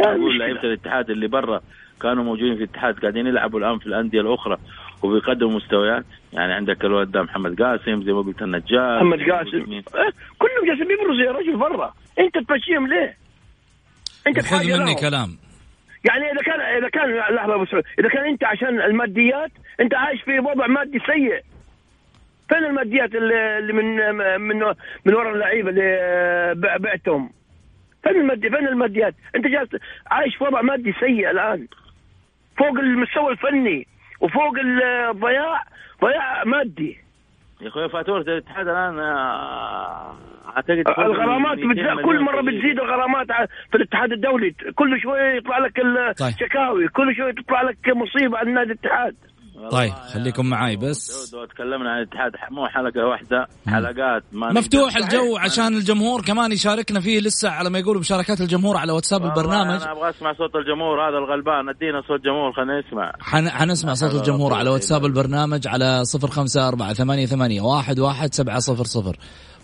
معقول. 0.00 0.38
لعيبة 0.38 0.60
الاتحاد 0.60 1.10
اللي 1.10 1.28
برا 1.28 1.60
كانوا 2.00 2.24
موجودين 2.24 2.56
في 2.56 2.62
الاتحاد 2.62 2.98
قاعدين 2.98 3.26
يلعبوا 3.26 3.58
الآن 3.58 3.78
في 3.78 3.86
الأندية 3.86 4.20
الأخرى 4.20 4.56
وبيقدموا 5.02 5.56
مستويات. 5.56 6.04
يعني 6.32 6.52
عندك 6.52 6.84
الولد 6.84 7.10
ده 7.10 7.22
محمد 7.22 7.62
قاسم 7.62 8.02
زي 8.02 8.12
ما 8.12 8.20
قلت 8.20 8.42
النجار 8.42 9.04
محمد 9.04 9.30
قاسم. 9.30 9.56
آه، 9.72 10.12
كلهم 10.38 10.66
جالسين 10.66 10.90
يبرزوا 10.90 11.24
يا 11.24 11.32
رجل 11.32 11.56
برا. 11.56 11.94
أنت 12.18 12.38
تمشيهم 12.48 12.86
ليه؟ 12.86 13.16
أنت 14.26 14.40
خذ 14.40 14.80
مني. 14.80 14.94
كلام. 14.94 15.38
يعني 16.04 16.24
إذا 16.32 16.42
كان 16.42 16.60
إذا 16.60 16.88
كان 16.88 17.34
لحظه 17.36 17.54
أبو 17.54 17.64
سعود. 17.64 17.84
إذا 17.98 18.08
كان 18.08 18.24
أنت 18.24 18.44
عشان 18.44 18.80
الماديات 18.80 19.50
أنت 19.80 19.94
عايش 19.94 20.22
في 20.22 20.38
وضع 20.38 20.66
مادي 20.66 20.98
سيء. 20.98 21.51
فين 22.48 22.64
الماديات 22.64 23.14
اللي 23.14 23.72
من 23.72 23.96
من 24.40 24.56
من 25.06 25.14
وراء 25.14 25.32
اللعيبة 25.34 25.70
اللي 25.70 26.54
بع- 26.54 26.76
بعتهم؟ 26.80 27.30
فين 28.02 28.16
المادي 28.20 28.50
فين 28.50 28.68
الماديات؟ 28.68 29.14
انت 29.36 29.46
جالس 29.46 29.70
عايش 30.10 30.36
في 30.36 30.44
وضع 30.44 30.62
مادي 30.62 30.92
سيء 31.00 31.30
الآن. 31.30 31.66
فوق 32.58 32.78
المستوى 32.78 33.32
الفني 33.32 33.86
وفوق 34.20 34.52
الضياع 34.58 35.62
ضياع 36.04 36.44
مادي. 36.44 36.98
يا 37.60 37.68
أخوي 37.68 37.88
فاتورة 37.88 38.20
الاتحاد 38.22 38.68
الآن 38.68 38.98
آه، 38.98 40.16
أعتقد 40.56 40.84
الغرامات 40.98 41.58
ال 41.58 41.66
200 41.68 41.82
بتزيد 41.82 42.04
كل 42.06 42.20
مرة. 42.20 42.40
بتزيد 42.40 42.80
الغرامات 42.80 43.26
في 43.70 43.74
الاتحاد 43.76 44.12
الدولي. 44.12 44.50
كل 44.74 45.00
شوية 45.00 45.22
يطلع 45.36 45.58
لك 45.58 45.76
طيب. 46.18 46.28
الشكاوي 46.28 46.88
كل 46.88 47.16
شوية 47.16 47.32
تطلع 47.32 47.62
لك 47.62 47.76
مصيبة 47.88 48.38
على 48.38 48.50
نادي 48.52 48.72
الاتحاد. 48.72 49.14
طيب 49.70 49.92
خليكم 49.92 50.46
معاي 50.46 50.76
بس. 50.76 51.30
داود، 51.32 51.42
لو 51.42 51.48
تكلمنا 51.54 51.90
عن 51.90 51.98
الاتحاد 51.98 52.32
مو 52.50 52.66
حلقة 52.66 53.06
واحدة 53.06 53.46
حلقات 53.66 54.22
ما 54.32 54.52
مفتوح 54.52 54.96
الجو. 54.96 55.36
عشان 55.36 55.74
الجمهور 55.76 56.22
كمان 56.22 56.52
يشاركنا 56.52 57.00
فيه 57.00 57.20
لسه 57.20 57.50
على 57.50 57.70
ما 57.70 57.78
يقولوا 57.78 58.00
مشاركات 58.00 58.40
الجمهور 58.40 58.76
على 58.76 58.92
واتساب 58.92 59.24
البرنامج. 59.24 59.82
أنا 59.82 59.92
أبغى 59.92 60.10
أسمع 60.10 60.32
صوت 60.32 60.56
الجمهور 60.56 61.08
هذا 61.08 61.18
الغلبان 61.18 61.68
أدينا 61.68 62.02
صوت 62.08 62.20
جمهور 62.20 62.52
خلينا 62.52 62.80
نسمع. 62.80 63.12
حن... 63.20 63.50
حنسمع 63.50 63.94
صوت 63.94 64.14
الجمهور 64.14 64.54
على 64.54 64.70
واتساب 64.70 65.04
البرنامج 65.04 65.68
على 65.68 66.04
صفر 66.04 66.28
خمسة 66.28 66.68
أربعة 66.68 66.92
ثمانية 66.92 67.26
ثمانية 67.26 67.60
واحد 67.60 67.98
واحد 67.98 68.34
سبعة 68.34 68.58
صفر 68.58 68.84
صفر. 68.84 69.16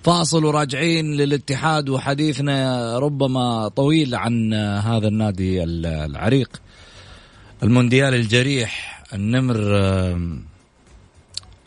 فاصل 0.04 0.44
وراجعين 0.44 1.16
للاتحاد 1.16 1.88
وحديثنا 1.88 2.98
ربما 2.98 3.68
طويل 3.68 4.14
عن 4.14 4.54
هذا 4.54 5.08
النادي 5.08 5.64
ال- 5.64 5.86
العريق 5.86 6.48
المونديال 7.62 8.14
الجريح. 8.14 8.97
النمر 9.14 9.56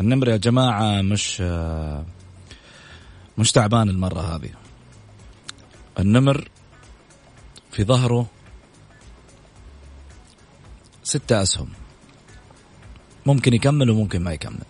النمر 0.01 0.29
يا 0.29 0.38
جماعة 0.38 1.01
مش 1.01 1.41
مش 3.38 3.51
تعبان 3.51 3.89
المرة 3.89 4.19
هذه. 4.36 4.50
النمر 6.00 6.50
في 7.71 7.83
ظهره 7.83 8.25
ستة 11.03 11.41
أسهم. 11.41 11.69
ممكن 13.25 13.53
يكمل 13.53 13.89
وممكن 13.89 14.24
ما 14.24 14.33
يكمل. 14.33 14.65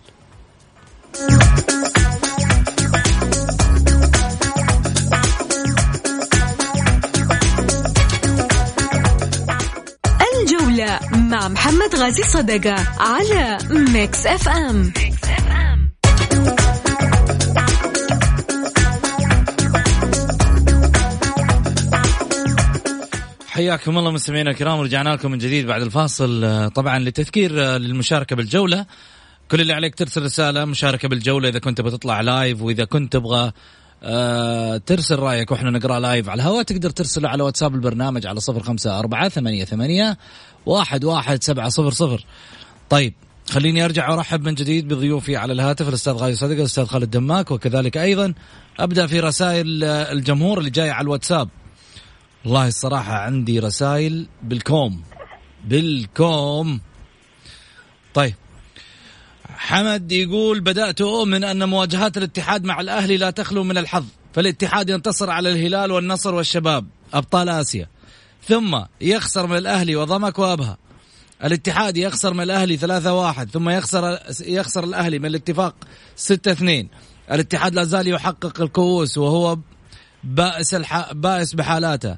مع 11.32 11.48
محمد 11.48 11.94
غازي 11.94 12.22
صدقة 12.22 12.74
على 12.98 13.58
Mix 13.70 14.26
FM 14.26 14.92
حياكم 23.48 23.98
الله 23.98 24.10
مستمعينا 24.10 24.50
الكرام 24.50 24.78
ورجعنا 24.78 25.08
لكم 25.08 25.30
من 25.30 25.38
جديد 25.38 25.66
بعد 25.66 25.82
الفاصل 25.82 26.44
آه، 26.44 26.68
طبعا 26.68 26.98
للتذكير 26.98 27.52
آه، 27.64 27.78
للمشاركة 27.78 28.36
بالجولة. 28.36 28.86
كل 29.50 29.60
اللي 29.60 29.72
عليك 29.72 29.94
ترسل 29.94 30.22
رسالة 30.22 30.64
مشاركة 30.64 31.08
بالجولة 31.08 31.48
إذا 31.48 31.58
كنت 31.58 31.80
بتطلع 31.80 32.20
live 32.20 32.62
وإذا 32.62 32.84
كنت 32.84 33.12
تبغى 33.12 33.52
آه، 34.02 34.76
ترسل 34.76 35.18
رأيك 35.18 35.50
وإحنا 35.50 35.70
نقرأ 35.70 36.00
live 36.00 36.28
على 36.28 36.42
الهواء. 36.42 36.62
تقدر 36.62 36.90
ترسله 36.90 37.28
على 37.28 37.42
واتساب 37.42 37.74
البرنامج 37.74 38.26
على 38.26 38.40
صفر 38.40 38.62
خمسة 38.62 38.98
أربعة 38.98 39.28
ثمانية 39.28 39.64
ثمانية 39.64 40.18
واحد 40.66 41.04
واحد 41.04 41.42
سبعة 41.42 41.68
صفر 41.68 41.90
صفر. 41.90 42.24
طيب 42.90 43.14
خليني 43.50 43.84
أرجع 43.84 44.10
وأرحب 44.10 44.44
من 44.44 44.54
جديد 44.54 44.88
بضيوفي 44.88 45.36
على 45.36 45.52
الهاتف 45.52 45.88
الأستاذ 45.88 46.12
غازي 46.12 46.36
صدقه 46.36 46.58
الأستاذ 46.60 46.84
خالد 46.84 47.10
دماك 47.10 47.50
وكذلك 47.50 47.96
أيضا 47.96 48.34
أبدأ 48.78 49.06
في 49.06 49.20
رسائل 49.20 49.84
آه، 49.84 50.12
الجمهور 50.12 50.58
اللي 50.58 50.70
جاية 50.70 50.90
على 50.90 51.04
الواتساب. 51.04 51.48
والله 52.44 52.68
الصراحة 52.68 53.14
عندي 53.14 53.58
رسائل 53.58 54.26
بالكوم 54.42 55.02
بالكوم. 55.64 56.80
طيب 58.14 58.34
حمد 59.62 60.12
يقول 60.12 60.60
بدأت 60.60 61.00
أؤمن 61.00 61.44
أن 61.44 61.68
مواجهات 61.68 62.16
الاتحاد 62.16 62.64
مع 62.64 62.80
الأهلي 62.80 63.16
لا 63.16 63.30
تخلو 63.30 63.64
من 63.64 63.78
الحظ 63.78 64.04
فالاتحاد 64.34 64.90
ينتصر 64.90 65.30
على 65.30 65.52
الهلال 65.52 65.92
والنصر 65.92 66.34
والشباب 66.34 66.86
أبطال 67.14 67.48
آسيا. 67.48 67.88
ثم 68.48 68.82
يخسر 69.00 69.46
من 69.46 69.56
الأهلي 69.56 69.96
وضمك 69.96 70.38
وأبها 70.38 70.78
الاتحاد 71.44 71.96
يخسر 71.96 72.34
من 72.34 72.40
الأهلي 72.40 72.78
3-1 72.78 73.50
ثم 73.50 73.68
يخسر 73.68 74.18
يخسر 74.40 74.84
الأهلي 74.84 75.18
من 75.18 75.26
الاتفاق 75.26 75.74
6-2 76.16 76.86
الاتحاد 77.32 77.74
لا 77.74 77.84
زال 77.84 78.08
يحقق 78.08 78.60
الكؤوس 78.60 79.18
وهو 79.18 79.58
بائس 80.24 80.74
الح... 80.74 81.12
بائس 81.12 81.54
بحالاته 81.54 82.16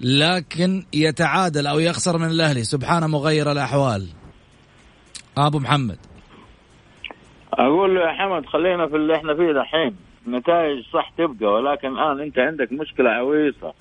لكن 0.00 0.86
يتعادل 0.92 1.66
أو 1.66 1.78
يخسر 1.78 2.18
من 2.18 2.30
الأهلي. 2.30 2.64
سبحان 2.64 3.10
مغير 3.10 3.52
الأحوال. 3.52 4.08
أبو 5.38 5.58
محمد. 5.58 5.98
أقول 7.52 7.94
له 7.94 8.00
يا 8.00 8.12
حمد 8.12 8.46
خلينا 8.46 8.86
في 8.86 8.96
اللي 8.96 9.16
إحنا 9.16 9.34
فيه 9.34 9.52
دحين. 9.52 9.96
النتائج 10.26 10.84
صح 10.92 11.12
تبقى 11.18 11.52
ولكن 11.52 11.88
الآن 11.88 12.20
أنت 12.20 12.38
عندك 12.38 12.72
مشكلة 12.72 13.10
عويصة. 13.10 13.72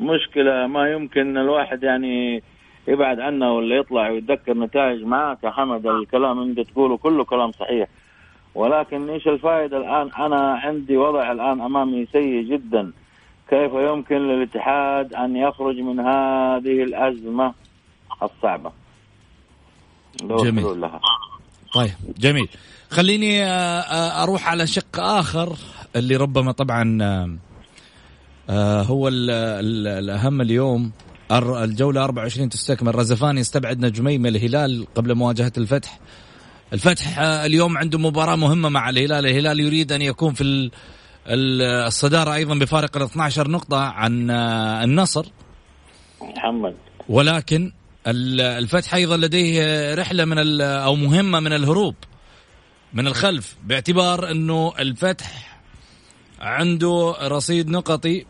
مشكلة 0.00 0.66
ما 0.66 0.92
يمكن 0.92 1.38
الواحد 1.38 1.82
يعني 1.82 2.42
يبعد 2.88 3.20
عنها 3.20 3.50
ولا 3.50 3.76
يطلع 3.76 4.10
ويتذكر 4.10 4.54
نتائج 4.54 5.02
معك 5.04 5.44
يا 5.44 5.50
حمد. 5.50 5.86
الكلام 5.86 6.42
اللي 6.42 6.60
أنت 6.60 6.70
تقوله 6.70 6.96
كله 6.96 7.24
كلام 7.24 7.52
صحيح. 7.52 7.88
ولكن 8.54 9.10
إيش 9.10 9.28
الفائده 9.28 9.76
الآن؟ 9.76 10.10
أنا 10.26 10.54
عندي 10.54 10.96
وضع 10.96 11.32
الآن 11.32 11.60
أمامي 11.60 12.06
سيء 12.06 12.42
جدا. 12.42 12.92
كيف 13.50 13.72
يمكن 13.72 14.16
للاتحاد 14.16 15.14
أن 15.14 15.36
يخرج 15.36 15.76
من 15.76 16.00
هذه 16.00 16.82
الأزمة 16.82 17.54
الصعبة؟ 18.22 18.72
جميل. 20.22 20.80
لها. 20.80 21.00
طيب 21.74 21.90
جميل. 22.18 22.48
خليني 22.90 23.44
آه، 23.44 23.48
آه، 23.80 24.22
أروح 24.22 24.48
على 24.48 24.66
شق 24.66 25.00
آخر 25.00 25.56
اللي 25.96 26.16
ربما 26.16 26.52
طبعا 26.52 26.98
آه، 28.50 28.82
هو 28.82 29.08
ال- 29.08 29.30
ال- 29.30 29.86
الأهم 30.04 30.40
اليوم. 30.40 30.92
الجولة 31.32 32.04
24 32.04 32.48
تستكمل. 32.48 32.94
رزفان 32.94 33.38
يستبعد 33.38 33.80
نجمي 33.86 34.18
من 34.18 34.26
الهلال 34.26 34.86
قبل 34.94 35.14
مواجهة 35.14 35.52
الفتح. 35.58 35.98
الفتح 36.72 37.18
اليوم 37.18 37.78
عنده 37.78 37.98
مباراة 37.98 38.36
مهمة 38.36 38.68
مع 38.68 38.90
الهلال. 38.90 39.26
الهلال 39.26 39.60
يريد 39.60 39.92
أن 39.92 40.02
يكون 40.02 40.34
في 40.34 40.40
ال- 40.44 40.70
ال- 41.26 41.62
الصدارة 41.86 42.34
أيضا 42.34 42.54
بفارق 42.54 42.96
ال 42.96 43.02
12 43.02 43.50
نقطة 43.50 43.78
عن 43.78 44.30
النصر. 44.84 45.26
محمد. 46.22 46.74
ولكن 47.08 47.72
ال- 48.06 48.40
الفتح 48.40 48.94
أيضا 48.94 49.16
لديه 49.16 49.94
رحلة 49.94 50.24
من 50.24 50.60
أو 50.60 50.94
مهمة 50.94 51.40
من 51.40 51.52
الهروب. 51.52 51.94
من 52.94 53.06
الخلف 53.06 53.56
باعتبار 53.64 54.30
إنه 54.30 54.72
الفتح 54.78 55.56
عنده 56.40 57.14
رصيد 57.22 57.70
نقطي 57.70 58.24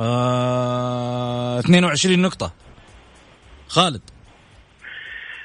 آه 0.00 1.58
22 1.58 2.22
نقطة. 2.22 2.52
خالد. 3.68 4.00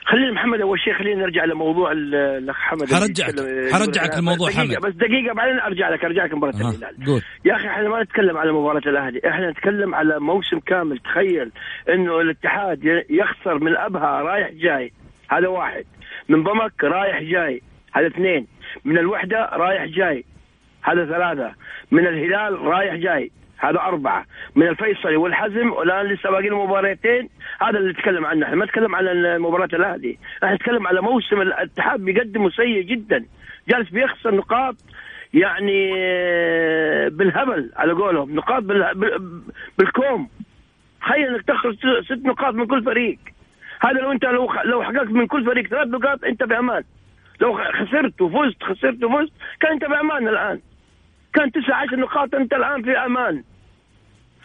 خلينا 0.06 0.32
محمد 0.34 0.62
أول 0.62 0.80
شيء 0.80 0.94
خلينا 0.94 1.22
نرجع 1.22 1.46
لموضوع 1.46 1.92
ال- 1.92 2.16
الاخ 2.16 2.56
حمد 2.56 2.94
حرجعك 2.94 3.36
حرجعك 3.72 4.18
لموضوع 4.18 4.52
حمد. 4.52 4.76
بس 4.78 4.94
دقيقة 4.94 5.34
بعدين 5.36 5.60
أرجع 5.60 5.90
لك 5.90 6.06
أرجع 6.06 6.26
لك 6.26 6.34
مباراة 6.34 6.56
الهلال. 6.56 7.06
قول. 7.06 7.22
يا 7.46 7.56
أخي 7.56 7.68
إحنا 7.68 7.90
ما 7.90 8.04
نتكلم 8.04 8.38
على 8.38 8.52
مباراة 8.52 8.82
الأهلي 8.86 9.20
إحنا 9.30 9.52
نتكلم 9.52 9.96
على 9.96 10.20
موسم 10.20 10.60
كامل. 10.60 11.00
تخيل 11.00 11.52
إنه 11.90 12.22
الاتحاد 12.22 12.80
يخسر 13.10 13.60
من 13.60 13.78
أبها 13.78 14.22
رايح 14.22 14.50
جاي 14.52 14.94
هذا 15.30 15.48
واحد. 15.48 15.86
من 16.30 16.44
ضمك 16.44 16.84
رايح 16.84 17.22
جاي. 17.22 17.62
هذا 17.94 18.08
اثنين. 18.08 18.48
من 18.86 18.98
الوحدة 18.98 19.50
رايح 19.54 19.86
جاي 19.86 20.26
هذا 20.84 21.06
ثلاثة. 21.06 21.52
من 21.92 22.08
الهلال 22.08 22.62
رايح 22.62 22.96
جاي 22.96 23.32
هذا 23.58 23.80
أربعة. 23.80 24.26
من 24.56 24.68
الفيصلي 24.68 25.16
والحزم 25.16 25.72
والآن 25.72 26.06
لسه 26.06 26.32
باقي 26.32 26.48
المباراتين 26.48 27.30
هذا 27.62 27.78
اللي 27.78 27.92
نتكلم 27.92 28.26
عنه 28.26 28.46
إحنا. 28.46 28.56
ما 28.56 28.66
نتكلم 28.66 28.96
على 28.96 29.40
مباراة 29.40 29.70
الأهلي. 29.74 30.18
إحنا 30.44 30.56
نتكلم 30.56 30.88
على 30.88 31.02
موسم 31.02 31.42
الاتحاد 31.42 32.00
بيقدمه 32.00 32.50
سيء 32.50 32.82
جدا. 32.82 33.26
جالس 33.70 33.90
بيخسر 33.90 34.36
نقاط 34.36 34.76
يعني 35.34 35.94
آه، 35.98 37.08
بالهبل 37.08 37.72
على 37.76 37.94
قولهم. 37.94 38.36
نقاط 38.36 38.64
بالكوم. 39.78 40.30
تخيل 41.02 41.36
إنك 41.36 41.42
تخسر 41.42 42.04
ست 42.04 42.26
نقاط 42.26 42.54
من 42.54 42.68
كل 42.68 42.84
فريق. 42.84 43.18
هذا 43.82 44.00
لو 44.00 44.12
أنت 44.12 44.26
لو 44.26 44.54
لو 44.66 44.84
حققت 44.84 45.08
من 45.08 45.28
كل 45.28 45.46
فريق 45.46 45.68
ثلاث 45.68 45.88
نقاط 45.88 46.24
أنت 46.24 46.44
بأمان. 46.44 46.84
لو 47.42 47.60
خسرت 47.74 48.22
وفزت 48.22 48.64
خسرت 48.64 49.04
وفزت 49.04 49.34
كان 49.60 49.72
انت 49.72 49.86
بأمان 49.86 50.28
الآن. 50.28 50.60
كان 51.34 51.52
تسع 51.52 51.76
عشر 51.76 51.96
نقاط 51.96 52.36
أنت 52.36 52.54
الآن 52.54 52.84
في 52.84 52.98
أمان. 52.98 53.44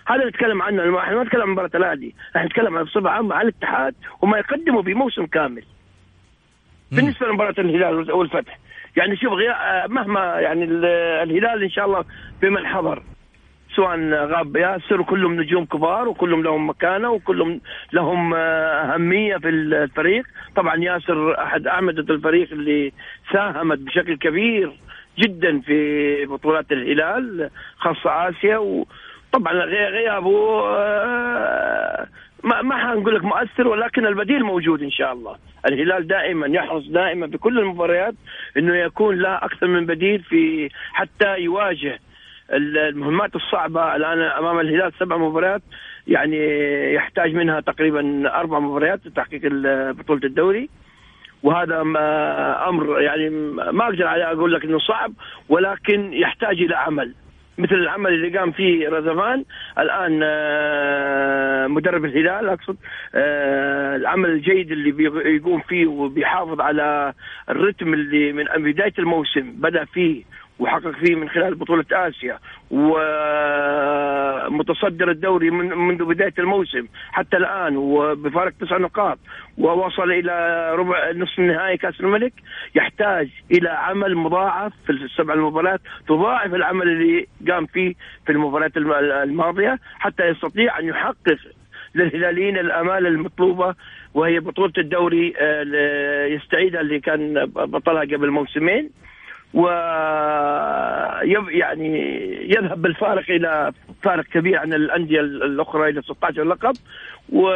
هذا 0.07 0.17
اللي 0.17 0.29
نتكلم 0.29 0.63
عنه 0.63 0.99
إحنا 0.99 1.17
ما 1.17 1.25
نتكلم 1.25 1.43
عن 1.43 1.49
مباراة 1.49 1.71
الأهلي. 1.75 2.15
إحنا 2.37 2.47
نتكلم 2.47 2.79
عن 2.79 2.85
بصفه 2.85 3.11
عامه 3.11 3.35
عن 3.35 3.43
الاتحاد 3.43 3.95
وما 4.23 4.39
يقدمه 4.39 4.83
في 4.83 4.95
موسم 4.95 5.27
كامل. 5.27 5.65
بالنسبة 6.93 7.27
لمباراة 7.27 7.55
الهلال 7.59 8.13
والفتح 8.13 8.59
يعني 8.97 9.17
شوف 9.17 9.33
مهما 9.89 10.41
يعني 10.41 10.65
الهلال 10.65 11.63
إن 11.63 11.71
شاء 11.71 11.87
الله 11.87 12.05
بمن 12.43 12.67
حضر. 12.67 13.03
سواء 13.77 13.99
غاب 14.11 14.57
ياسر 14.57 15.01
وكلهم 15.01 15.41
نجوم 15.41 15.65
كبار 15.65 16.09
وكلهم 16.09 16.43
لهم 16.43 16.69
مكانة 16.69 17.11
وكلهم 17.11 17.61
لهم 17.93 18.35
أهمية 18.35 19.37
في 19.37 19.49
الفريق. 19.49 20.25
طبعا 20.57 20.77
ياسر 20.77 21.43
أحد 21.43 21.67
أعمدة 21.67 22.15
الفريق 22.15 22.53
اللي 22.53 22.93
ساهمت 23.33 23.79
بشكل 23.79 24.17
كبير 24.17 24.73
جدا 25.19 25.61
في 25.61 26.27
بطولات 26.27 26.73
الهلال 26.73 27.51
خاصة 27.77 28.29
آسيا. 28.29 28.57
وطبعا 28.59 29.53
غيابه 29.65 30.61
آه، 30.69 32.07
ما 32.45 32.63
ما 32.63 32.77
حنقول 32.77 33.15
لك 33.15 33.25
مؤثر 33.25 33.69
ولكن 33.69 34.07
البديل 34.07 34.45
موجود 34.45 34.83
إن 34.83 34.91
شاء 34.91 35.13
الله. 35.13 35.37
الهلال 35.67 36.07
دائما 36.07 36.47
يحرص 36.47 36.87
دائما 36.89 37.27
في 37.27 37.39
كل 37.39 37.59
المباريات 37.59 38.15
إنه 38.57 38.77
يكون 38.77 39.19
له 39.19 39.35
أكثر 39.35 39.67
من 39.67 39.87
بديل 39.87 40.23
في 40.23 40.69
حتى 40.93 41.39
يواجه 41.39 41.99
المهمات 42.53 43.37
الصعبة 43.37 43.97
الآن 43.97 44.19
أمام 44.21 44.61
الهلال 44.61 44.93
سبع 45.01 45.17
مباريات 45.17 45.63
يعني 46.07 46.39
يحتاج 46.95 47.35
منها 47.35 47.61
تقريبا 47.61 48.31
أربع 48.35 48.59
مباريات 48.59 49.07
لتحقيق 49.07 49.41
بطولة 49.93 50.21
الدوري. 50.25 50.69
وهذا 51.43 51.81
أمر 52.69 53.01
يعني 53.01 53.31
ما 53.73 53.85
أقدر 53.85 54.07
أقول 54.07 54.53
لك 54.53 54.65
إنه 54.65 54.79
صعب 54.79 55.13
ولكن 55.49 56.13
يحتاج 56.13 56.63
إلى 56.63 56.77
عمل. 56.77 57.15
مثل 57.59 57.75
العمل 57.75 58.13
اللي 58.13 58.39
قام 58.39 58.53
فيه 58.53 58.89
رزفان 58.89 59.45
الآن 59.79 60.21
آه، 60.25 61.67
مدرب 61.67 62.05
الهلال 62.05 62.49
أقصد 62.49 62.77
آه، 63.15 63.97
العمل 63.97 64.31
الجيد 64.31 64.73
اللي 64.73 64.91
بيقوم 64.91 65.61
فيه 65.61 65.87
وبيحافظ 65.87 66.61
على 66.61 67.13
الرتم 67.51 67.95
اللي 67.95 68.33
من 68.33 68.45
بداية 68.45 68.93
الموسم 68.99 69.53
بدأ 69.53 69.85
فيه 69.85 70.23
وحقق 70.63 70.91
فيه 70.91 71.15
من 71.15 71.29
خلال 71.29 71.55
بطولة 71.55 71.85
آسيا 71.93 72.39
ومتصدر 74.51 75.11
الدوري 75.11 75.51
من 75.51 75.79
منذ 75.79 76.05
بداية 76.05 76.35
الموسم 76.39 76.87
حتى 77.13 77.37
الآن 77.37 77.77
وبفارق 77.77 78.53
تسع 78.61 78.79
نقاط 78.79 79.19
ووصل 79.59 80.13
إلى 80.13 80.35
ربع 80.75 81.11
نصف 81.11 81.39
النهائي 81.39 81.77
كأس 81.77 82.01
الملك. 82.01 82.33
يحتاج 82.75 83.29
إلى 83.51 83.69
عمل 83.69 84.17
مضاعف 84.17 84.73
في 84.87 84.93
السبع 84.93 85.35
المباريات 85.35 85.81
تضاعف 86.09 86.55
العمل 86.55 86.89
اللي 86.89 87.27
قام 87.51 87.67
فيه 87.67 87.95
في 88.27 88.33
المباريات 88.33 88.77
الماضية 88.77 89.79
حتى 89.99 90.29
يستطيع 90.29 90.79
أن 90.79 90.89
يحقق 90.89 91.39
للهلاليين 91.95 92.59
الأمال 92.59 93.07
المطلوبة 93.07 93.75
وهي 94.15 94.41
بطولة 94.41 94.73
الدوري 94.79 95.35
آه، 95.39 96.27
يستعيدها 96.27 96.81
اللي 96.81 97.01
كان 97.01 97.47
بطلها 97.47 98.01
قبل 98.03 98.31
موسمين. 98.31 98.91
و 99.55 99.67
يعني 101.51 101.99
يذهب 102.45 102.83
بالفارق 102.83 103.31
إلى 103.31 103.73
فارق 104.03 104.25
كبير 104.25 104.59
عن 104.59 104.73
الأندية 104.75 105.21
الأخرى 105.21 105.91
إلى 105.91 106.03
16 106.03 106.45
لقب. 106.45 106.73
و 107.33 107.49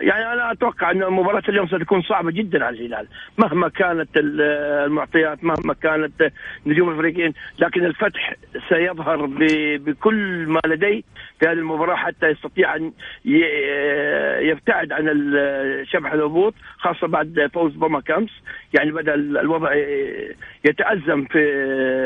يعني 0.00 0.32
أنا 0.32 0.52
أتوقع 0.52 0.90
أن 0.90 1.12
مباراة 1.12 1.42
اليوم 1.48 1.66
ستكون 1.66 2.02
صعبة 2.02 2.30
جدا 2.30 2.64
على 2.64 2.78
الهلال. 2.78 3.06
مهما 3.38 3.68
كانت 3.68 4.08
المعطيات 4.16 5.44
مهما 5.44 5.74
كانت 5.74 6.32
نجوم 6.66 6.90
الفريقين 6.90 7.34
لكن 7.58 7.84
الفتح 7.84 8.34
سيظهر 8.68 9.26
بكل 9.76 10.46
ما 10.48 10.60
لديه 10.66 11.02
في 11.40 11.46
هذه 11.46 11.52
المباراة 11.52 11.96
حتى 11.96 12.26
يستطيع 12.26 12.76
أن 12.76 12.92
يبتعد 14.40 14.92
عن 14.92 15.06
شبح 15.84 16.12
الهبوط 16.12 16.54
خاصة 16.78 17.06
بعد 17.06 17.50
فوز 17.54 17.72
بوما 17.74 18.00
كامس 18.00 18.30
يعني 18.74 18.92
بدا 18.92 19.14
الوضع 19.14 19.74
يتأزم 20.64 21.24
في 21.24 21.38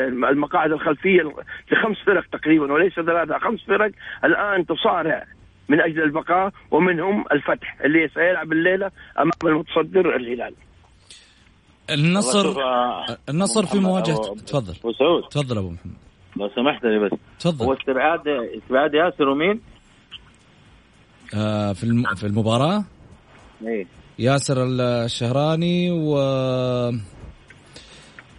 المقاعد 0.07 0.71
الخلفية 0.71 1.31
لخمس 1.71 1.97
فرق 2.05 2.25
تقريبا 2.31 2.73
وليس 2.73 2.93
ثلاثة 2.93 3.37
خمس 3.37 3.63
فرق 3.63 3.91
الآن 4.23 4.65
تصارع 4.65 5.25
من 5.71 5.81
أجل 5.81 6.03
البقاء 6.03 6.51
ومنهم 6.71 7.25
الفتح 7.31 7.77
اللي 7.85 8.09
سيلعب 8.13 8.51
الليلة 8.51 8.91
أمام 9.19 9.31
المتصدر 9.43 10.15
الهلال. 10.15 10.53
النصر 11.89 12.55
النصر 13.29 13.65
في 13.65 13.79
مواجهه 13.79 14.35
تفضل. 14.47 14.75
أبو 14.79 14.91
سعود. 14.93 15.23
تفضل 15.23 15.57
أبو 15.57 15.69
محمد. 15.69 15.93
لو 16.35 16.49
سمحت 16.55 16.83
لي 16.85 16.99
بس. 16.99 17.11
تفضل. 17.39 17.65
هو 17.65 17.73
استبعاد 17.73 18.27
استبعاد 18.63 18.93
ياسر 18.93 19.29
ومين؟ 19.29 19.61
آه 21.35 21.73
في 21.73 21.83
الم... 21.83 22.03
في 22.15 22.23
المباراة؟ 22.27 22.83
إيه. 23.67 23.85
ياسر 24.19 24.57
الشهراني 24.63 25.91
و 25.91 26.15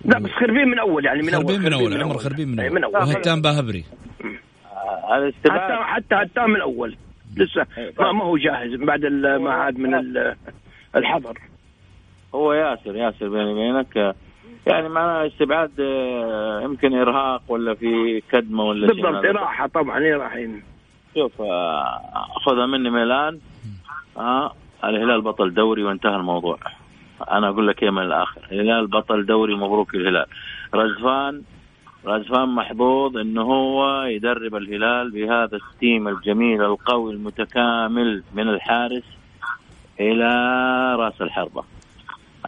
لا 0.04 0.18
بس 0.18 0.30
خربين 0.30 0.68
من 0.68 0.78
أول 0.78 1.04
يعني 1.04 1.22
من 1.22 1.30
خربين 1.30 1.72
أول 1.72 1.90
من 1.90 1.92
أول. 1.92 2.02
عمر 2.02 2.18
خربين 2.18 2.48
من 2.48 2.60
أول, 2.60 2.72
من 2.72 2.84
أول. 2.84 2.94
وهتان 2.94 3.42
باهبري. 3.42 3.84
هذا 5.10 5.28
استبعاد. 5.28 5.60
حتى 5.60 6.14
حتى 6.14 6.14
هتان 6.14 6.50
من 6.50 6.60
أول. 6.60 6.96
لسه. 7.36 7.66
إيه، 7.78 7.92
ما, 8.00 8.12
ما 8.12 8.24
هو 8.24 8.36
جاهز 8.36 8.74
بعد 8.74 9.04
ما 9.06 9.52
عاد 9.52 9.78
من 9.78 9.94
الحظر. 10.96 11.38
هو 12.34 12.52
ياسر 12.52 12.96
ياسر 12.96 13.28
بيني 13.28 13.52
وبينك. 13.52 14.14
يعني 14.66 14.88
معناه 14.88 15.26
استبعاد 15.26 15.70
آه، 15.80 16.60
يمكن 16.60 16.94
إرهاق 16.94 17.42
ولا 17.48 17.74
في 17.74 18.22
كدمة 18.30 18.64
ولا 18.64 18.86
شيء 18.86 19.02
بالضبط 19.02 19.24
راحه 19.24 19.66
طبعا 19.66 19.98
راحين 19.98 20.62
شوف 21.14 21.40
آه، 21.40 22.00
خذها 22.46 22.66
مني 22.66 22.90
من 22.90 23.02
الآن. 23.02 23.38
ها 24.16 24.54
الهلال 24.84 25.20
بطل 25.20 25.54
دوري 25.54 25.82
وانتهى 25.82 26.16
الموضوع. 26.16 26.58
أنا 27.30 27.48
أقول 27.48 27.68
لك 27.68 27.82
إيه 27.82 27.90
من 27.90 28.02
الآخر. 28.02 28.40
الهلال 28.52 28.86
بطل 28.86 29.26
دوري 29.26 29.54
مبروك 29.54 29.94
الهلال 29.94 30.26
رزفان 30.74 31.42
رزفان 32.06 32.48
محظوظ 32.48 33.16
إنه 33.16 33.42
هو 33.42 34.02
يدرب 34.02 34.54
الهلال 34.54 35.10
بهذا 35.10 35.56
التيم 35.56 36.08
الجميل 36.08 36.62
القوي 36.62 37.12
المتكامل 37.12 38.22
من 38.34 38.48
الحارس 38.48 39.04
إلى 40.00 40.30
رأس 40.98 41.22
الحربة. 41.22 41.64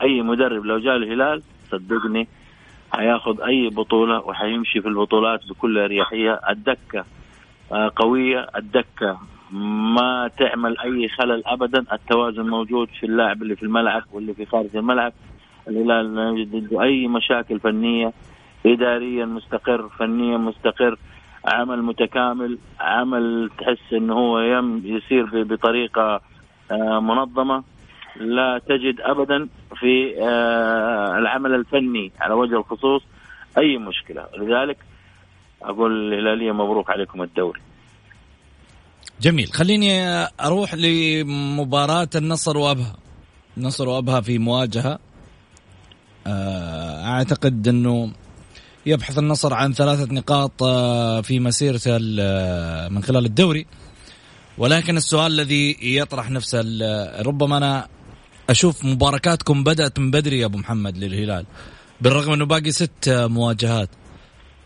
أي 0.02 0.22
مدرب 0.22 0.64
لو 0.64 0.78
جاء 0.78 0.96
الهلال 0.96 1.42
صدقني 1.70 2.28
حياخذ 2.92 3.40
أي 3.40 3.68
بطولة 3.68 4.18
وحيمشي 4.18 4.80
في 4.80 4.88
البطولات 4.88 5.40
بكل 5.48 5.78
أريحية. 5.78 6.40
الدكة 6.50 7.04
آه، 7.72 7.90
قوية. 7.96 8.46
الدكة 8.56 9.18
ما 9.94 10.30
تعمل 10.38 10.78
أي 10.78 11.08
خلل 11.08 11.46
ابدا. 11.46 11.84
التوازن 11.92 12.42
موجود 12.42 12.88
في 13.00 13.06
اللاعب 13.06 13.42
اللي 13.42 13.56
في 13.56 13.62
الملعب 13.62 14.02
واللي 14.12 14.34
في 14.34 14.46
خارج 14.46 14.76
الملعب. 14.76 15.12
الهلال 15.68 16.14
لا 16.14 16.22
يوجد 16.22 16.54
عنده 16.54 16.82
أي 16.82 17.06
مشاكل 17.06 17.60
فنية. 17.60 18.12
اداريا 18.66 19.24
مستقر 19.24 19.88
فنيا 19.88 20.36
مستقر 20.36 20.98
عمل 21.44 21.82
متكامل 21.82 22.58
عمل 22.80 23.50
تحس 23.58 23.92
إنه 23.92 24.14
هو 24.14 24.40
يم 24.40 24.82
يسير 24.84 25.44
بطريقة 25.44 26.20
آه، 26.70 27.00
منظمة. 27.00 27.64
لا 28.16 28.60
تجد 28.68 29.00
ابدا 29.00 29.48
في 29.80 30.22
آه، 30.22 31.18
العمل 31.18 31.54
الفني 31.54 32.12
على 32.20 32.34
وجه 32.34 32.56
الخصوص 32.56 33.02
أي 33.58 33.78
مشكلة. 33.78 34.26
لذلك 34.38 34.76
أقول 35.62 36.14
الهلاليه 36.14 36.52
مبروك 36.52 36.90
عليكم 36.90 37.22
الدوري. 37.22 37.60
جميل. 39.20 39.46
خليني 39.46 40.02
أروح 40.40 40.74
لمباراة 40.74 42.08
النصر 42.16 42.58
وأبها. 42.58 42.96
النصر 43.56 43.88
وأبها 43.88 44.20
في 44.20 44.38
مواجهة. 44.38 44.98
آه، 46.26 47.04
أعتقد 47.06 47.68
إنه 47.68 48.12
يبحث 48.86 49.18
النصر 49.18 49.54
عن 49.54 49.72
ثلاثة 49.72 50.14
نقاط 50.14 50.62
آه، 50.62 51.20
في 51.20 51.40
مسيرته 51.40 51.98
من 52.88 53.02
خلال 53.02 53.24
الدوري. 53.24 53.66
ولكن 54.58 54.96
السؤال 54.96 55.32
الذي 55.32 55.76
يطرح 55.82 56.30
نفسه 56.30 56.60
ربما 57.26 57.56
أنا 57.56 57.86
أشوف 58.50 58.84
مباركاتكم 58.84 59.64
بدأت 59.64 59.98
من 59.98 60.10
بدري 60.10 60.38
يا 60.40 60.46
أبو 60.46 60.58
محمد 60.58 60.96
للهلال 60.98 61.44
بالرغم 62.00 62.32
أنه 62.32 62.46
باقي 62.46 62.70
ست 62.70 63.08
مواجهات. 63.30 63.88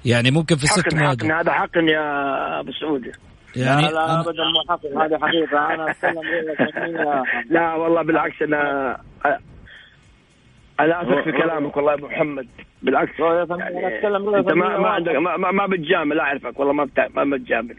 يعني 0.04 0.31
ممكن 0.31 0.57
في 0.57 0.64
الست 0.64 0.81
حقن 0.81 0.96
مواجهات. 0.98 1.20
حقن 1.22 1.33
هذا 1.33 1.52
حقن 1.52 1.88
يا 1.88 2.00
أبو 2.61 2.72
سعود 2.81 3.02
يعني 3.57 3.83
لا 3.83 3.90
لا 3.90 4.07
أنا- 4.07 4.11
ابدا 4.26 4.42
مو 4.54 4.74
حقيقة 4.76 5.04
هذه 5.04 5.18
حقيقة. 5.18 5.74
أنا 5.74 5.90
أتكلم. 5.90 7.24
لا 7.50 7.74
والله 7.74 8.02
بالعكس 8.02 8.42
أنا 8.42 9.00
أنا 10.80 11.02
اثق 11.02 11.24
في 11.24 11.32
كلامك 11.32 11.76
والله 11.76 11.92
يا 11.92 11.96
أبو 11.96 12.06
محمد. 12.06 12.48
بالعكس 12.82 13.20
أنا 13.20 13.42
أتكلم 13.42 14.34
أنت 14.34 14.52
ما 14.52 14.78
ما 14.78 14.88
عندك 14.88 15.12
ما, 15.14 15.36
ما, 15.36 15.50
ما 15.50 15.66
بتجامل 15.66 16.16
لا 16.16 16.22
أعرفك 16.22 16.58
والله 16.60 16.72
ما 16.72 16.84
بتع... 16.84 17.06
ما 17.14 17.36
بتجامل. 17.36 17.76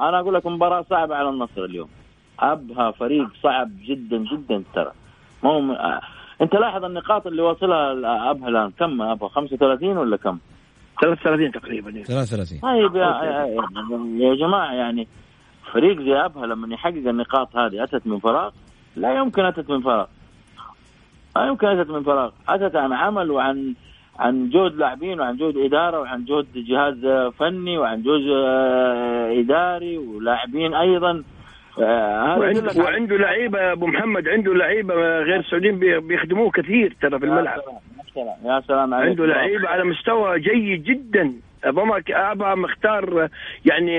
أنا 0.00 0.20
أقول 0.20 0.34
لك 0.34 0.46
مباراة 0.46 0.84
صعبة 0.90 1.14
على 1.14 1.28
النصر 1.28 1.64
اليوم. 1.64 1.88
أبها 2.40 2.90
فريق 2.90 3.28
صعب 3.42 3.70
جدا 3.86 4.24
جدا 4.32 4.62
ترى. 4.74 4.92
ما 5.42 5.50
هو 5.50 5.60
م... 5.60 5.70
آه. 5.70 6.00
أنت 6.42 6.54
لاحظ 6.54 6.84
النقاط 6.84 7.26
اللي 7.26 7.42
واصلها 7.42 7.92
أبها 8.30 8.48
الآن؟ 8.48 8.70
كم 8.70 9.02
أبها؟ 9.02 9.28
35 9.28 9.96
ولا 9.98 10.16
كم؟ 10.16 10.38
33 11.02 11.52
تقريبا 11.52 12.02
33 12.02 12.58
طيب 12.60 12.96
يا, 12.96 13.02
يا, 13.24 13.46
يا 14.18 14.34
جماعة 14.34 14.72
يعني 14.72 15.08
فريق 15.72 16.00
زي 16.00 16.12
أبها 16.24 16.46
لما 16.46 16.74
يحقق 16.74 16.94
النقاط 17.08 17.56
هذه 17.56 17.84
أتت 17.84 18.06
من 18.06 18.18
فراغ؟ 18.18 18.50
لا 18.96 19.14
يمكن 19.18 19.44
أتت 19.44 19.70
من 19.70 19.80
فراغ. 19.82 20.06
لا 21.38 21.46
يمكن 21.46 21.66
اتت 21.66 21.90
من 21.90 22.02
فراغ. 22.02 22.30
اتت 22.48 22.76
عن 22.76 22.92
عمل 22.92 23.30
وعن 23.30 23.74
عن 24.18 24.50
جهد 24.50 24.74
لاعبين 24.76 25.20
وعن 25.20 25.36
جهد 25.36 25.56
إدارة 25.56 26.00
وعن 26.00 26.24
جهد 26.24 26.46
جهاز 26.54 27.30
فني 27.38 27.78
وعن 27.78 28.02
جهد 28.02 28.22
آه، 28.36 29.40
إداري 29.40 29.98
ولاعبين 29.98 30.74
أيضا. 30.74 31.22
آه، 31.82 32.38
وعنده, 32.38 32.82
وعنده 32.84 33.16
لعيبة 33.16 33.58
يا 33.60 33.72
أبو 33.72 33.86
محمد 33.86 34.28
عنده 34.28 34.54
لعيبة 34.54 34.94
غير 35.22 35.42
سعوديين 35.42 35.78
بي- 35.78 36.00
بيخدموه 36.00 36.50
كثير 36.50 36.96
ترى 37.02 37.18
في 37.18 37.24
الملعب. 37.24 37.58
يا 37.58 37.62
سلام 38.14 38.34
يا 38.44 38.60
سلام 38.68 38.94
عليك 38.94 39.08
عنده 39.08 39.26
لعيبة 39.26 39.68
على 39.68 39.84
مستوى 39.84 40.40
جيد 40.40 40.84
جدا. 40.84 41.32
أبغى 41.64 42.02
أبغى 42.10 42.54
مختار 42.54 43.28
يعني 43.64 43.98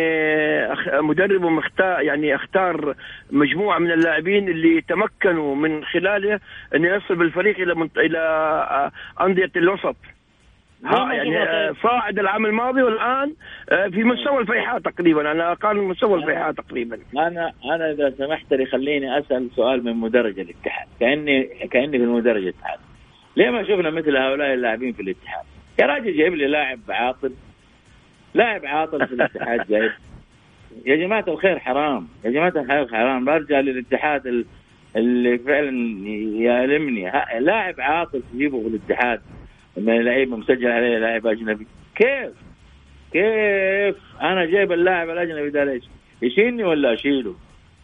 مدربه 1.01 1.49
مختار 1.49 2.01
يعني 2.01 2.35
أختار 2.35 2.95
مجموعة 3.31 3.79
من 3.79 3.91
اللاعبين 3.91 4.49
اللي 4.49 4.81
تمكنوا 4.81 5.55
من 5.55 5.85
خلاله 5.85 6.39
انه 6.75 6.87
يصل 6.87 7.15
بالفريق 7.15 7.59
إلى 7.59 7.75
منط... 7.75 7.97
إلى 7.97 8.19
آه، 8.19 8.91
أندية 9.25 9.51
الوسط. 9.55 9.95
ها 10.85 11.13
يعني 11.13 11.37
آه، 11.37 11.67
طيب. 11.67 11.77
صاعد 11.83 12.19
العام 12.19 12.45
الماضي 12.45 12.83
والآن 12.83 13.33
آه، 13.69 13.87
في 13.87 14.03
مستوى 14.03 14.41
الفيحاء 14.41 14.79
تقريبا 14.79 15.31
أنا 15.31 15.51
اقارن 15.51 15.79
مستوى 15.79 16.19
الفيحاء 16.19 16.51
تقريبا. 16.51 16.99
أنا 17.13 17.51
أنا 17.65 17.91
إذا 17.91 18.13
سمحت 18.17 18.53
لي 18.53 18.65
خليني 18.65 19.19
أسأل 19.19 19.49
سؤال 19.55 19.83
من 19.83 19.95
مدرج 19.95 20.39
الاتحاد 20.39 20.87
كأني 20.99 21.43
كأني 21.43 21.97
في 21.97 22.03
المدرج 22.03 22.43
الاتحاد. 22.43 22.79
ليه 23.35 23.49
ما 23.49 23.63
شفنا 23.63 23.89
مثل 23.89 24.17
هؤلاء 24.17 24.53
اللاعبين 24.53 24.93
في 24.93 25.01
الاتحاد؟ 25.01 25.45
يا 25.79 25.85
راجل 25.85 26.17
جايب 26.17 26.33
لي 26.33 26.47
لاعب 26.47 26.79
عاطل 26.89 27.33
لاعب 28.33 28.65
عاطل 28.65 29.07
في 29.07 29.13
الاتحاد 29.13 29.67
جايب 29.69 29.91
يا 30.85 30.95
جماعة 30.95 31.25
الخير 31.27 31.59
حرام 31.59 32.07
يا 32.25 32.29
جماعة 32.31 32.53
الخير 32.55 32.87
حرام 32.87 33.25
برجع 33.25 33.59
للاتحاد 33.59 34.27
ال- 34.27 34.45
اللي 34.95 35.37
فعلا 35.37 35.69
يألمني 36.39 37.11
لاعب 37.39 37.75
عاطل 37.81 38.21
تجيبه 38.33 38.61
في 38.61 38.67
الاتحاد 38.67 39.21
من 39.77 40.01
لعيب 40.01 40.29
مسجل 40.31 40.67
عليه 40.71 40.97
لاعب 40.97 41.27
أجنبي 41.27 41.67
كيف؟ 41.95 42.31
كيف؟ 43.13 43.95
أنا 44.21 44.45
جايب 44.45 44.71
اللاعب 44.71 45.09
الأجنبي 45.09 45.49
ده 45.49 45.63
ليش؟ 45.63 45.83
يشيلني 46.21 46.63
ولا 46.63 46.93
أشيله؟ 46.93 47.35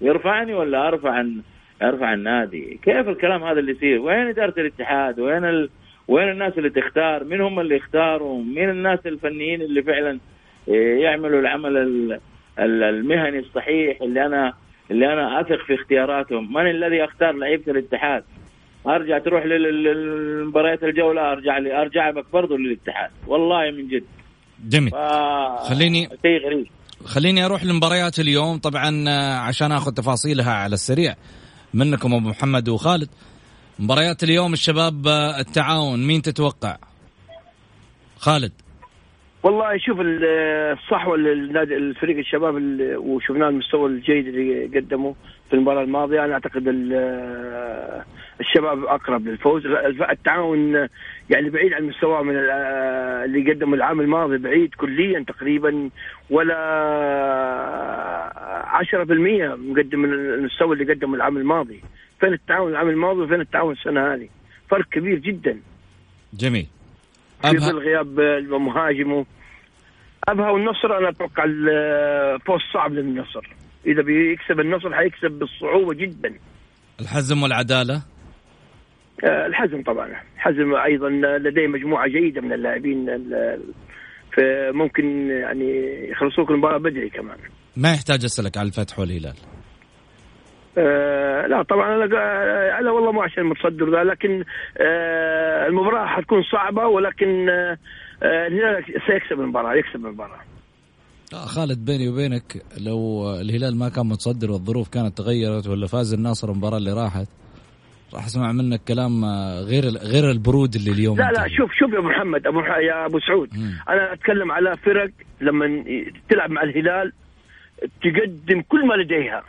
يرفعني 0.02 0.54
ولا 0.54 0.88
أرفع 0.88 1.10
عن 1.12 1.42
أرفع 1.82 2.14
النادي؟ 2.14 2.80
كيف 2.84 3.10
الكلام 3.10 3.44
هذا 3.44 3.60
اللي 3.60 3.72
يصير؟ 3.72 4.00
وين 4.02 4.28
إدارة 4.28 4.54
الاتحاد؟ 4.58 5.20
وين 5.20 5.46
ال... 5.46 5.70
وين 6.08 6.30
الناس 6.30 6.58
اللي 6.58 6.70
تختار؟ 6.70 7.24
مين 7.24 7.42
هم 7.42 7.60
اللي 7.60 7.76
يختاروا؟ 7.76 8.44
مين 8.44 8.70
الناس 8.70 9.00
الفنيين 9.06 9.62
اللي 9.62 9.84
فعلا 9.84 10.20
يعملوا 10.68 11.40
العمل 11.40 11.78
ال- 11.78 12.20
ال- 12.60 12.84
المهني 12.84 13.40
الصحيح 13.40 14.02
اللي 14.02 14.26
أنا 14.26 14.54
اللي 14.92 15.14
أنا 15.14 15.42
أثق 15.42 15.66
في 15.68 15.76
اختياراتهم، 15.76 16.54
من 16.54 16.70
الذي 16.70 16.96
يختار 16.96 17.32
لعيبة 17.32 17.72
الاتحاد؟ 17.72 18.24
أرجع 18.88 19.18
تروح 19.20 19.46
لمباريات 19.46 20.84
الجولة 20.84 21.32
أرجع 21.32 21.58
لي 21.58 21.82
أرجع 21.82 22.12
بك 22.12 22.26
برضه 22.34 22.58
للاتحاد، 22.58 23.10
والله 23.28 23.72
من 23.72 23.88
جد. 23.88 24.04
جميل. 24.68 24.92
ف... 24.92 24.96
خليني- 25.70 26.10
شيء 26.22 26.46
غريب. 26.46 26.68
خليني 27.06 27.46
أروح 27.46 27.64
لمباريات 27.64 28.20
اليوم 28.20 28.58
طبعا 28.58 29.06
آه، 29.10 29.38
عشان 29.38 29.72
آخذ 29.72 29.92
تفاصيلها 29.94 30.54
على 30.54 30.74
السريع. 30.74 31.16
منكم 31.74 32.14
أبو 32.14 32.30
محمد 32.30 32.70
وخالد. 32.70 33.10
مباريات 33.80 34.24
اليوم 34.24 34.54
الشباب 34.54 35.08
آه، 35.08 35.40
التعاون 35.40 36.08
مين 36.08 36.22
تتوقع؟ 36.22 36.78
خالد. 38.18 38.52
والله 39.46 39.78
شوف 39.78 40.00
ال- 40.02 40.26
الصحوه 40.78 41.16
النادي 41.16 41.76
الفريق 41.78 42.18
الشباب 42.18 42.56
وشفناه 42.98 43.50
المستوى 43.50 43.90
الجيد 43.90 44.28
اللي 44.28 44.66
قدمه 44.80 45.16
في 45.50 45.54
المباراة 45.56 45.84
الماضية. 45.84 46.26
أنا 46.26 46.34
أعتقد 46.34 46.68
ال- 46.68 48.04
الشباب 48.40 48.84
أقرب 48.86 49.28
للفوز. 49.28 49.66
التعاون 50.10 50.88
يعني 51.30 51.50
بعيد 51.50 51.74
عن 51.74 51.84
مستواه 51.84 52.22
من 52.24 52.36
ال- 52.36 52.50
اللي 53.26 53.52
قدمه 53.54 53.74
العام 53.76 54.00
الماضي 54.02 54.38
بعيد 54.38 54.74
كليا 54.76 55.20
تقريبا 55.28 55.90
ولا 56.30 56.58
10% 58.66 59.56
مقدم 59.56 60.00
من 60.00 60.14
المستوى 60.14 60.74
اللي 60.76 60.94
قدمه 60.94 61.16
العام 61.16 61.38
الماضي. 61.38 61.82
فين 62.20 62.34
التعاون 62.34 62.72
العام 62.72 62.90
الماضي 62.90 63.20
وفين 63.22 63.42
التعاون 63.42 63.72
السنة 63.74 64.14
هذه؟ 64.14 64.28
فرق 64.70 64.86
كبير 64.90 65.18
جدا. 65.18 65.60
جميل. 66.34 66.68
في 67.42 67.58
ظل 67.58 67.78
غياب 67.78 68.20
مهاجمه 68.52 69.26
ابها 70.28 70.50
والنصر 70.50 70.98
أنا 70.98 71.10
أتوقع 71.10 71.44
الفوز 71.48 72.62
صعب 72.74 72.94
للنصر. 72.94 73.50
إذا 73.86 74.02
بيكسب 74.02 74.60
النصر 74.60 74.94
حيكسب 74.96 75.32
بالصعوبة 75.32 75.94
جدا. 75.94 76.34
الحزم 77.02 77.44
والعدالة؟ 77.44 78.02
آه، 79.24 79.46
الحزم 79.46 79.84
طبعا. 79.84 80.08
الحزم 80.36 80.76
أيضا 80.76 81.10
لديه 81.38 81.68
مجموعة 81.68 82.08
جيدة 82.08 82.42
من 82.42 82.54
اللاعبين 82.54 83.10
ال- 83.10 83.62
فممكن 84.38 85.30
يعني 85.30 86.00
يخلصوك 86.10 86.52
المباراه 86.52 86.78
بدري 86.78 87.10
كمان. 87.10 87.38
ما 87.78 87.92
يحتاج 87.94 88.26
أسألك 88.26 88.58
على 88.58 88.68
الفتح 88.68 89.00
والهلال. 89.00 89.36
آه 90.78 91.48
لا 91.48 91.64
طبعا 91.64 91.96
أنا 91.96 92.06
أنا 92.80 92.92
والله 92.92 93.12
مو 93.12 93.22
عشان 93.22 93.44
متصدر 93.44 93.92
ذا 93.92 94.04
لكن 94.04 94.44
آه 94.78 95.68
المباراة 95.68 96.06
حتكون 96.06 96.44
صعبة 96.44 96.88
ولكن 96.88 97.50
آه 97.50 97.78
الهلال 98.24 98.84
سيكسب 99.08 99.40
المباراة 99.42 99.74
يكسب 99.76 100.06
المباراة 100.06 100.40
آه، 101.34 101.46
خالد 101.46 101.86
بيني 101.86 102.10
وبينك 102.10 102.64
لو 102.86 103.32
الهلال 103.42 103.80
ما 103.80 103.90
كان 103.90 104.06
متصدر 104.06 104.52
والظروف 104.52 104.90
كانت 104.90 105.18
تغيرت 105.18 105.68
ولا 105.68 105.88
فاز 105.88 106.14
النصر 106.14 106.52
المباراة 106.52 106.78
اللي 106.78 106.94
راحت 106.94 107.28
راح 108.14 108.26
أسمع 108.26 108.52
منك 108.52 108.82
كلام 108.88 109.26
آه، 109.26 109.62
غير 109.62 109.84
غير 109.84 110.32
البرود 110.32 110.76
اللي 110.76 110.92
اليوم 110.92 111.18
لا 111.18 111.32
لا 111.32 111.48
شوف 111.58 111.72
شوف 111.74 111.94
يا 111.94 112.00
أبو 112.00 112.08
محمد 112.08 112.48
أبو 112.48 112.60
يا 112.60 113.06
أبو 113.06 113.20
سعود 113.20 113.50
مم. 113.58 113.74
أنا 113.90 114.14
أتكلم 114.14 114.52
على 114.52 114.78
فرق 114.78 115.10
لما 115.42 115.84
تلعب 116.30 116.50
مع 116.52 116.64
الهلال 116.64 117.14
تقدم 118.02 118.62
كل 118.62 118.88
ما 118.88 118.94
لديها. 118.94 119.44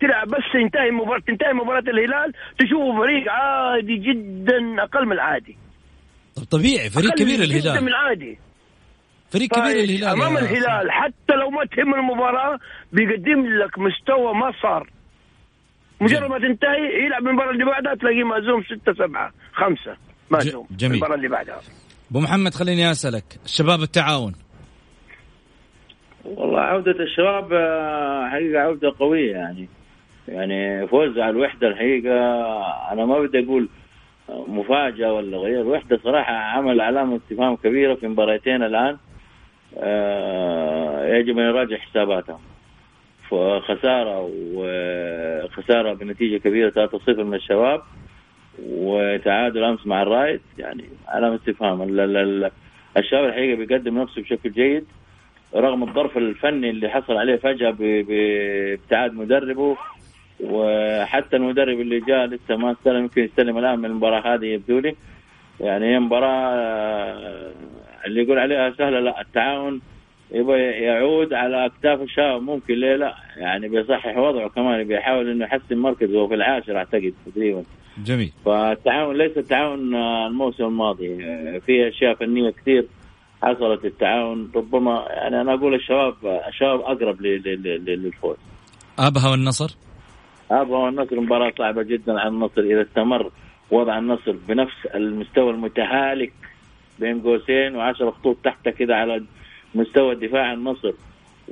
تلعب 0.00 0.28
بس 0.28 0.44
تنتهي 0.52 0.90
مباراة 0.90 1.20
تنتهي 1.20 1.52
مباراة 1.52 1.80
الهلال 1.80 2.32
تشوفه 2.58 2.98
فريق 2.98 3.32
عادي 3.32 3.96
جدا 3.96 4.82
أقل 4.82 5.06
من 5.06 5.12
العادي. 5.12 5.56
طب 6.36 6.42
طبيعي 6.42 6.90
فريق 6.90 7.10
أقل 7.10 7.22
كبير 7.22 7.44
جدا 7.44 7.80
من 7.80 7.88
الهلال 7.88 7.88
العادي. 7.88 8.38
فريق 9.30 9.50
كبير 9.50 9.64
طيب، 9.64 9.84
الهلال 9.84 10.04
أمام 10.04 10.34
يا 10.34 10.40
الهلال 10.40 10.90
حتى 10.90 11.32
لو 11.40 11.50
ما 11.50 11.64
تهم 11.64 11.94
المباراة 11.94 12.58
بيقدم 12.92 13.46
لك 13.46 13.78
مستوى 13.78 14.34
ما 14.34 14.52
صار. 14.62 14.90
مجرد 16.00 16.30
ما 16.30 16.38
تنتهي 16.38 17.04
يلعب 17.06 17.26
المباراة 17.26 17.50
اللي 17.50 17.64
بعدها 17.64 17.94
تلاقيه 17.94 18.24
مهزوم 18.24 18.62
ستة 18.62 18.92
سبعة 19.06 19.32
خمسة. 19.52 19.96
مهزوم 20.30 20.66
جميل. 20.70 20.92
المباراة 20.92 21.14
اللي 21.14 21.28
بعدها. 21.28 21.60
أبو 22.10 22.20
محمد 22.20 22.54
خليني 22.54 22.90
أسألك. 22.90 23.24
الشباب 23.44 23.82
التعاون 23.82 24.34
والله 26.26 26.60
عودة 26.60 27.02
الشباب 27.02 27.52
آه، 27.52 28.28
حقيقة 28.28 28.60
عودة 28.62 28.92
قوية 28.98 29.32
يعني. 29.32 29.68
يعني 30.28 30.86
فوز 30.86 31.18
على 31.18 31.30
الوحدة 31.30 31.68
الحقيقة 31.68 32.12
أنا 32.92 33.04
ما 33.04 33.20
بدي 33.20 33.44
أقول 33.44 33.68
مفاجأة 34.28 35.12
ولا 35.12 35.36
غير. 35.38 35.60
الوحدة 35.60 36.00
صراحة 36.04 36.34
عمل 36.34 36.80
علامة 36.80 37.16
استفهام 37.16 37.56
كبيرة 37.56 37.94
في 37.94 38.08
مباراتين 38.08 38.62
الآن 38.62 38.96
آه، 39.78 41.06
يجب 41.14 41.38
أن 41.38 41.44
يراجع 41.44 41.76
حساباتهم. 41.76 42.38
فخسارة 43.30 44.30
وخسارة 44.54 45.92
بنتيجة 45.92 46.36
كبيرة 46.36 46.70
3-0 46.70 47.08
من 47.24 47.34
الشباب 47.34 47.82
وتعادل 48.68 49.64
أمس 49.64 49.86
مع 49.86 50.02
الرايد 50.02 50.40
يعني 50.58 50.84
علامة 51.08 51.34
استفهام 51.36 51.82
ال- 51.82 52.00
ال- 52.00 52.16
ال- 52.16 52.50
الشباب 52.96 53.24
الحقيقة 53.24 53.56
بيقدم 53.56 53.98
نفسه 53.98 54.22
بشكل 54.22 54.52
جيد. 54.52 54.84
رغم 55.54 55.82
الظرف 55.82 56.16
الفني 56.18 56.70
اللي 56.70 56.88
حصل 56.88 57.16
عليه 57.16 57.36
فجأة 57.36 57.70
ب- 57.70 58.06
بابتعاد 58.08 59.14
مدربه 59.14 59.76
وحتى 60.40 61.36
المدرب 61.36 61.80
اللي 61.80 62.00
جاء 62.00 62.26
لسه 62.26 62.56
ما 62.56 62.72
استلم 62.72 62.96
يمكن 63.02 63.22
يستلم 63.24 63.58
الآن 63.58 63.78
من 63.78 63.84
المباراة 63.84 64.34
هذه 64.34 64.44
يبدو 64.46 64.78
لي. 64.78 64.94
يعني 65.60 65.86
هي 65.94 65.98
مباراة 65.98 66.48
آه، 66.54 67.52
اللي 68.06 68.22
يقول 68.22 68.38
عليها 68.38 68.70
سهلة 68.70 69.00
لا 69.00 69.20
التعاون 69.20 69.80
يبغى 70.32 70.58
يعود 70.60 71.32
على 71.32 71.66
أكتاف 71.66 72.00
الشباب 72.02 72.42
ممكن 72.42 72.74
ليه 72.74 72.96
لا؟ 72.96 73.14
يعني 73.36 73.68
بيصحح 73.68 74.16
وضعه 74.18 74.48
كمان 74.48 74.84
بيحاول 74.84 75.30
إنه 75.30 75.44
يحسن 75.44 75.76
مركزه 75.78 76.18
وفي 76.22 76.34
العاشر 76.34 76.76
أعتقد 76.76 77.14
تقريبا. 77.34 77.62
جميل. 78.04 78.32
فالتعاون 78.44 79.16
ليس 79.16 79.38
التعاون 79.38 79.94
آه، 79.94 80.26
الموسم 80.26 80.64
الماضي 80.64 81.24
آه، 81.24 81.58
في 81.58 81.88
أشياء 81.88 82.14
فنية 82.14 82.50
كثير. 82.50 82.84
حصلت 83.42 83.84
التعاون. 83.84 84.52
ربما 84.56 85.06
يعني 85.10 85.40
أنا 85.40 85.54
أقول 85.54 85.74
الشباب 85.74 86.14
الشباب 86.48 86.80
أقرب 86.80 87.22
للفوز. 87.22 88.36
أبها 88.98 89.30
والنصر؟ 89.30 89.76
أبغى 90.50 90.88
النصر 90.88 91.20
مباراة 91.20 91.52
صعبة 91.58 91.82
جدا 91.82 92.20
على 92.20 92.28
النصر 92.28 92.60
إذا 92.62 92.82
استمر 92.82 93.30
وضع 93.70 93.98
النصر 93.98 94.32
بنفس 94.48 94.86
المستوى 94.94 95.50
المتهالك 95.50 96.32
بين 96.98 97.20
قوسين 97.20 97.76
وعشر 97.76 98.10
خطوط 98.10 98.36
تحته 98.44 98.70
كده 98.70 98.96
على 98.96 99.24
مستوى 99.74 100.14
دفاع 100.14 100.52
النصر 100.52 100.92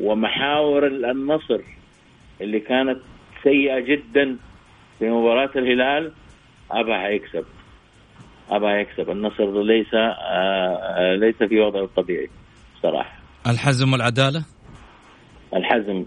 ومحاور 0.01 0.87
النصر 0.87 1.61
اللي 2.41 2.61
كانت 2.61 2.99
سيئة 3.43 3.81
جدا 3.81 4.37
في 4.99 5.11
مباراة 5.11 5.51
الهلال 5.57 6.13
أبها 6.71 6.99
حيكسب 6.99 7.45
ابها 8.51 8.77
يكسب. 8.77 9.11
النصر 9.11 9.63
ليس 9.63 9.95
آه، 9.95 9.99
آه، 9.99 11.15
ليس 11.15 11.37
في 11.37 11.61
وضعه 11.61 11.85
الطبيعي 11.85 12.31
صراحة. 12.83 13.19
الحزم 13.47 13.93
والعدالة؟ 13.93 14.45
الحزم 15.55 16.05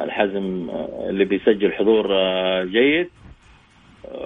الحزم 0.00 0.70
آه، 0.70 1.06
اللي 1.10 1.24
بيسجل 1.24 1.72
حضور 1.72 2.06
جيد. 2.64 3.08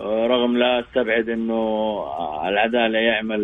رغم 0.04 0.56
لا 0.56 0.80
أستبعد 0.80 1.28
إنه 1.28 2.04
العدالة 2.48 2.98
يعمل 2.98 3.42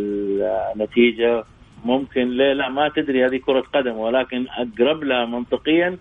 نتيجة 0.76 1.44
ممكن. 1.85 2.30
ليه؟ 2.30 2.52
لا 2.52 2.68
ما 2.68 2.88
تدري. 2.88 3.24
هذه 3.24 3.37
كرة 3.37 3.61
قدم 3.61 3.96
ولكن 3.96 4.46
أقرب 4.48 5.04
لها 5.04 5.24
منطقيا 5.24 5.98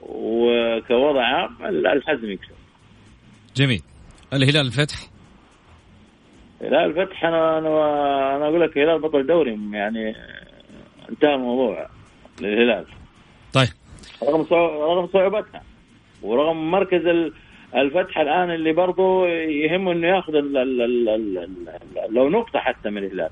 وكوضع 0.00 1.48
الحزم 1.68 2.30
يكسب. 2.30 2.54
جميل. 3.56 3.82
الهلال 4.32 4.66
الفتح؟ 4.66 5.11
لا 6.62 6.84
الفتح 6.84 7.24
أنا 7.24 7.58
أنا 7.58 7.68
أنا 8.36 8.44
أقول 8.48 8.60
لك 8.60 8.76
الهلال 8.76 9.00
بطل 9.00 9.26
دوري 9.26 9.58
يعني 9.72 10.14
انتهى 11.10 11.34
الموضوع 11.34 11.86
للهلال. 12.40 12.86
طيب. 13.52 13.68
رغم 14.22 14.46
رغم 14.80 15.06
صعوبتها 15.12 15.62
ورغم 16.22 16.70
مركز 16.70 17.06
ال- 17.06 17.32
الفتح 17.76 18.18
الآن 18.18 18.50
اللي 18.50 18.72
برضه 18.72 19.28
يهمه 19.28 19.92
إنه 19.92 20.06
ياخذ 20.08 20.34
ال- 20.34 20.56
ال- 20.56 20.82
ال- 20.82 21.08
ال- 21.08 21.38
ال- 21.38 22.14
لو 22.14 22.28
نقطة 22.30 22.58
حتى 22.58 22.90
من 22.90 22.98
الهلال 23.04 23.30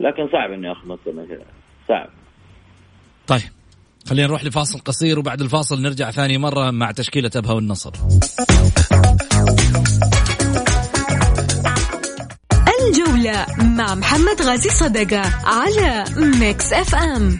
لكن 0.00 0.28
صعب 0.32 0.52
إنه 0.52 0.68
ياخذ 0.68 0.88
نقطة 0.88 1.12
من 1.12 1.18
الهلال. 1.18 1.44
صعب. 1.88 2.08
طيب. 3.26 3.40
خلينا 4.08 4.26
نروح 4.26 4.44
لفاصل 4.44 4.78
قصير 4.78 5.18
وبعد 5.18 5.40
الفاصل 5.40 5.82
نرجع 5.82 6.10
ثاني 6.10 6.38
مرة 6.38 6.70
مع 6.70 6.90
تشكيلة 6.90 7.30
أبها 7.36 7.52
والنصر. 7.52 7.90
الجولة 12.90 13.46
مع 13.58 13.94
محمد 13.94 14.42
غازي 14.42 14.70
صدقة 14.70 15.22
على 15.44 16.04
Mix 16.16 16.72
FM 16.72 17.38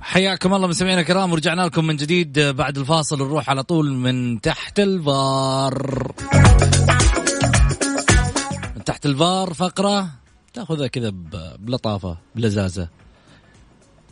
حياكم 0.00 0.54
الله 0.54 0.68
مستمعينا 0.68 1.00
الكرام 1.00 1.32
ورجعنا 1.32 1.62
لكم 1.62 1.86
من 1.86 1.96
جديد 1.96 2.38
بعد 2.38 2.78
الفاصل 2.78 3.18
نروح 3.18 3.50
على 3.50 3.62
طول 3.62 3.92
من 3.92 4.40
تحت 4.40 4.80
الفار. 4.80 6.12
من 8.76 8.84
تحت 8.84 9.06
الفار 9.06 9.54
فقرة 9.54 10.08
تاخذها 10.54 10.86
كذا 10.86 11.12
بلطافة 11.58 12.16
بلذاذة. 12.34 12.88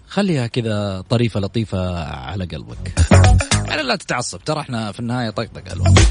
خليها 0.09 0.47
كذا 0.47 1.05
طريفة 1.11 1.41
لطيفة 1.41 2.05
على 2.05 2.45
قلبك. 2.45 2.93
يعني 3.69 3.83
لا 3.83 3.97
تتعصب 3.97 4.39
ترى 4.45 4.61
إحنا 4.61 4.93
في 4.93 5.01
النهاية 5.01 5.31
طقطقة 5.31 5.73
الوضع 5.73 6.03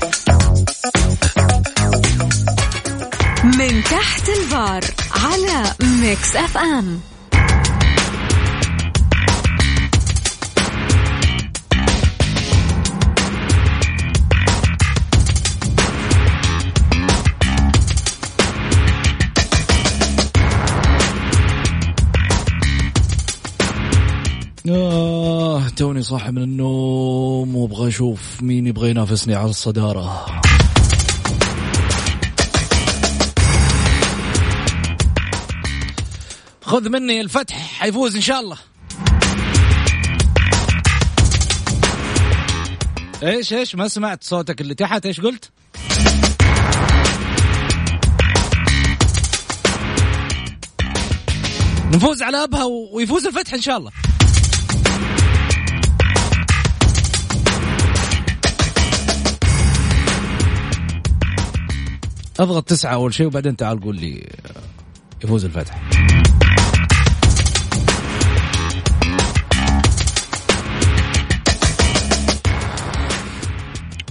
من 3.44 3.84
تحت 3.84 4.30
الفار 4.30 4.84
على 5.12 5.64
Mix 5.82 6.36
FM. 6.36 7.00
آه 24.70 25.70
توني 25.70 26.02
صاحي 26.02 26.32
من 26.32 26.42
النوم 26.44 27.56
وابغى 27.56 27.88
أشوف 27.88 28.42
مين 28.42 28.68
يبغى 28.68 28.90
ينافسني 28.90 29.36
على 29.36 29.50
الصدارة. 29.50 30.26
خذ 36.62 36.90
مني 36.90 37.22
الفتح 37.22 37.56
حيفوز 37.80 38.16
إن 38.16 38.22
شاء 38.22 38.40
الله. 38.40 38.58
إيش 43.24 43.54
إيش؟ 43.54 43.76
ما 43.76 43.88
سمعت 43.88 44.24
صوتك 44.24 44.62
اللي 44.62 44.76
تحت 44.76 45.06
إيش 45.06 45.22
قلت؟ 45.22 45.52
نفوز 51.94 52.22
على 52.22 52.44
أبها 52.44 52.64
ويفوز 52.94 53.28
الفتح 53.28 53.54
إن 53.54 53.62
شاء 53.62 53.78
الله. 53.78 53.92
أضغط 62.40 62.64
تسعة 62.70 62.94
أول 62.94 63.14
شيء 63.14 63.28
وبعدين 63.28 63.56
تعال 63.56 63.80
قول 63.82 63.96
لي 63.96 64.30
يفوز 65.24 65.46
الفتح. 65.46 65.82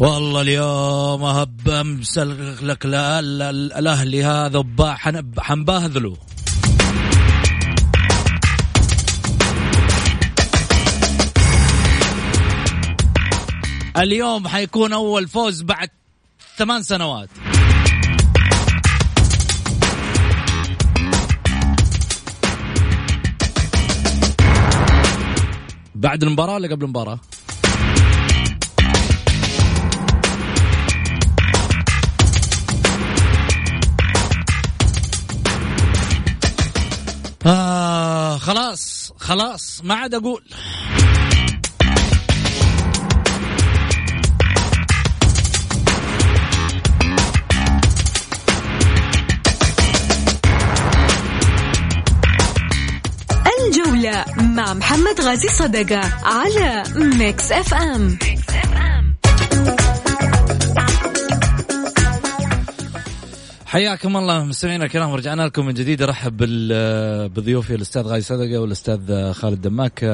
والله 0.00 0.40
اليوم 0.40 1.22
أهب 1.24 1.68
امسلخ 1.68 2.62
لك 2.62 2.86
لا- 2.86 3.22
لا- 3.22 3.52
لا- 3.52 3.78
الأهلي 3.78 4.24
هذا 4.24 4.64
حنبهذله 5.38 6.16
اليوم 13.96 14.48
حيكون 14.48 14.92
أول 14.92 15.28
فوز 15.28 15.62
بعد 15.62 15.88
ثمان 16.56 16.82
سنوات. 16.82 17.28
بعد 26.04 26.22
المباراة 26.22 26.54
ولا 26.54 26.68
قبل 26.68 26.84
المباراة؟ 26.84 27.18
آه 37.46 38.38
خلاص 38.38 39.12
خلاص 39.18 39.80
ما 39.84 39.94
عاد 39.94 40.14
أقول 40.14 40.42
الجولة 54.04 54.24
مع 54.56 54.74
محمد 54.74 55.20
غازي 55.20 55.48
صدقة 55.48 56.00
على 56.24 56.82
Mix 56.96 57.52
FM 57.52 58.18
حياكم 63.66 64.16
الله 64.16 64.44
مستمعينا 64.44 64.84
الكرام 64.84 65.10
ورجعنا 65.10 65.42
لكم 65.42 65.66
من 65.66 65.74
جديد. 65.74 66.02
أرحب 66.02 66.36
بال- 66.36 67.28
بضيوفي 67.28 67.74
الأستاذ 67.74 68.02
غاي 68.02 68.20
صدقة 68.20 68.58
والأستاذ 68.58 69.32
خالد 69.32 69.60
دماك. 69.60 70.04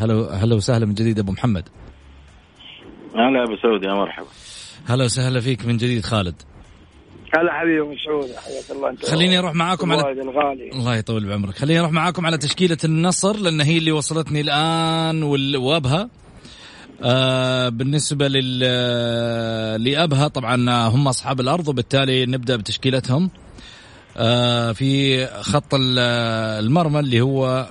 هلا 0.00 0.44
هلا 0.44 0.54
وسهلا 0.54 0.86
من 0.86 0.94
جديد 0.94 1.18
أبو 1.18 1.32
محمد. 1.32 1.68
هلا 3.14 3.44
ابو 3.44 3.56
سعود 3.62 3.82
يا 3.82 3.94
مرحبا. 3.94 4.26
هلا 4.86 5.04
وسهلا 5.04 5.40
فيك 5.40 5.66
من 5.66 5.76
جديد 5.76 6.04
خالد. 6.04 6.42
هلا 7.36 7.52
حبيبي 7.52 7.80
مسعود 7.80 8.36
حياك 8.36 8.70
الله 8.70 8.90
انت. 8.90 9.06
خليني 9.06 9.38
أروح 9.38 9.54
معاكم 9.54 9.92
على 9.92 10.12
الغالي. 10.12 10.70
الله 10.72 10.96
يطول 10.96 11.26
بعمرك. 11.26 11.58
خليني 11.58 11.80
أروح 11.80 11.92
معاكم 11.92 12.26
على 12.26 12.38
تشكيلة 12.38 12.76
النصر 12.84 13.36
لأن 13.36 13.60
هي 13.60 13.78
اللي 13.78 13.92
وصلتني 13.92 14.40
الآن 14.40 15.22
وابها 15.56 16.10
آه 17.02 17.68
بالنسبة 17.68 18.28
لل 18.28 18.58
لأبها 19.84 20.28
طبعا 20.28 20.86
هم 20.88 21.08
أصحاب 21.08 21.40
الأرض 21.40 21.68
وبالتالي 21.68 22.26
نبدأ 22.26 22.56
بتشكيلتهم. 22.56 23.30
آه 24.16 24.72
في 24.72 25.26
خط 25.26 25.74
المرمى 25.74 27.00
اللي 27.00 27.20
هو 27.20 27.66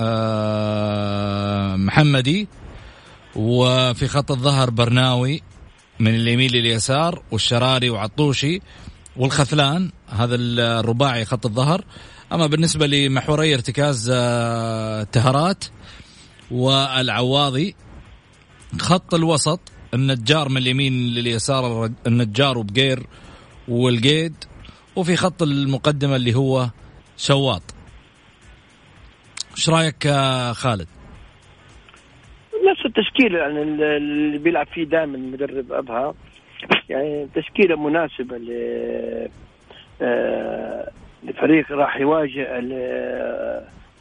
آه 0.00 1.76
محمدي 1.76 2.48
وفي 3.36 4.08
خط 4.08 4.30
الظهر 4.30 4.70
برناوي 4.70 5.42
من 6.00 6.14
اليمين 6.14 6.50
لليسار 6.50 7.22
والشراري 7.30 7.90
وعطوشي 7.90 8.60
والخثلان 9.16 9.90
هذا 10.08 10.34
الرباعي 10.34 11.24
خط 11.24 11.46
الظهر. 11.46 11.84
أما 12.32 12.46
بالنسبة 12.46 12.86
لمحوري 12.86 13.54
ارتكاز 13.54 14.12
آه، 14.14 15.02
تهرات 15.02 15.64
والعواضي 16.50 17.74
خط 18.80 19.14
الوسط 19.14 19.60
النجار 19.94 20.48
من 20.48 20.56
اليمين 20.56 20.92
لليسار 20.92 21.90
النجار 22.06 22.58
وبقير 22.58 23.06
والقيد. 23.68 24.34
وفي 24.96 25.16
خط 25.16 25.42
المقدمة 25.42 26.16
اللي 26.16 26.34
هو 26.34 26.70
شواط. 27.16 27.62
إيش 29.56 29.70
رأيك 29.70 30.08
خالد؟ 30.52 30.88
نفس 32.70 32.86
التشكيله 32.86 33.38
يعني 33.38 33.62
اللي 33.96 34.38
بيلعب 34.38 34.66
فيه 34.66 34.84
دائما 34.84 35.16
المدرب 35.16 35.72
أبها. 35.72 36.14
يعني 36.90 37.28
تشكيلة 37.34 37.76
مناسبة 37.76 38.36
ل 38.36 38.48
آه، 40.02 40.90
لفريق 41.24 41.72
راح 41.72 41.96
يواجه 41.96 42.60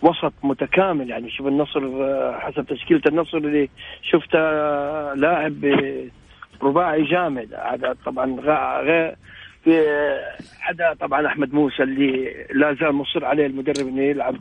وسط 0.02 0.34
متكامل. 0.44 1.10
يعني 1.10 1.30
شوف 1.32 1.48
النصر 1.48 1.80
آه، 1.80 2.40
حسب 2.40 2.66
تشكيلة 2.66 3.02
النصر 3.08 3.38
اللي 3.38 3.70
شفتها 4.02 5.16
لاعب 5.16 5.54
رباعي 6.64 7.04
جامد. 7.04 7.54
هذا 7.54 7.96
طبعا 8.06 8.40
غير 8.82 9.16
في 9.64 9.86
عدا 10.62 10.94
طبعا 10.94 11.28
أحمد 11.28 11.54
موسى 11.54 11.84
اللي 11.84 12.36
لا 12.54 12.74
زال 12.74 12.92
مصر 12.92 13.26
عليه 13.26 13.46
المدرب 13.46 13.88
إنه 13.88 14.02
يلعب 14.02 14.36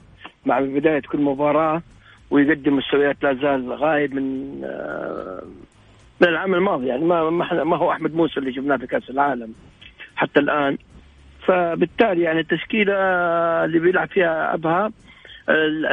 مع 0.46 0.60
بداية 0.60 1.00
كل 1.00 1.18
مباراة 1.18 1.82
ويقدم 2.30 2.76
مستويات 2.76 3.16
لا 3.22 3.34
زال 3.34 3.72
غايب 3.72 4.14
من 4.14 4.60
العام 6.28 6.54
الماضي 6.54 6.86
يعني 6.86 7.04
ما 7.04 7.30
ما 7.64 7.76
هو 7.76 7.92
أحمد 7.92 8.14
موسى 8.14 8.40
اللي 8.40 8.50
جبناه 8.50 8.76
في 8.76 8.86
كأس 8.86 9.10
العالم 9.10 9.54
حتى 10.16 10.40
الآن. 10.40 10.78
فبالتالي 11.46 12.22
يعني 12.22 12.40
التشكيلة 12.40 12.94
اللي 13.64 13.78
بيلعب 13.78 14.08
فيها 14.08 14.54
أبها 14.54 14.92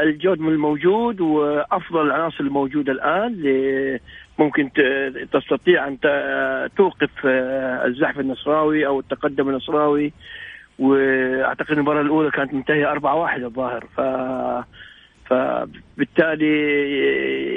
الجود 0.03 0.39
من 0.39 0.49
الموجود 0.53 1.21
وأفضل 1.21 2.07
العناصر 2.07 2.43
الموجودة 2.43 2.91
الآن 2.91 3.27
اللي 3.27 3.99
ممكن 4.39 4.69
تستطيع 5.31 5.87
أن 5.87 5.97
توقف 6.77 7.09
آه، 7.25 7.85
الزحف 7.85 8.19
النصراوي 8.19 8.87
أو 8.87 8.99
التقدم 8.99 9.49
النصراوي. 9.49 10.13
وأعتقد 10.79 11.71
المباراة 11.71 12.01
الأولى 12.01 12.31
كانت 12.31 12.53
منتهية 12.53 12.91
4 12.91 13.15
1 13.15 13.43
الظاهر. 13.43 13.85
ف 13.97 14.01
فبالتالي 15.29 16.53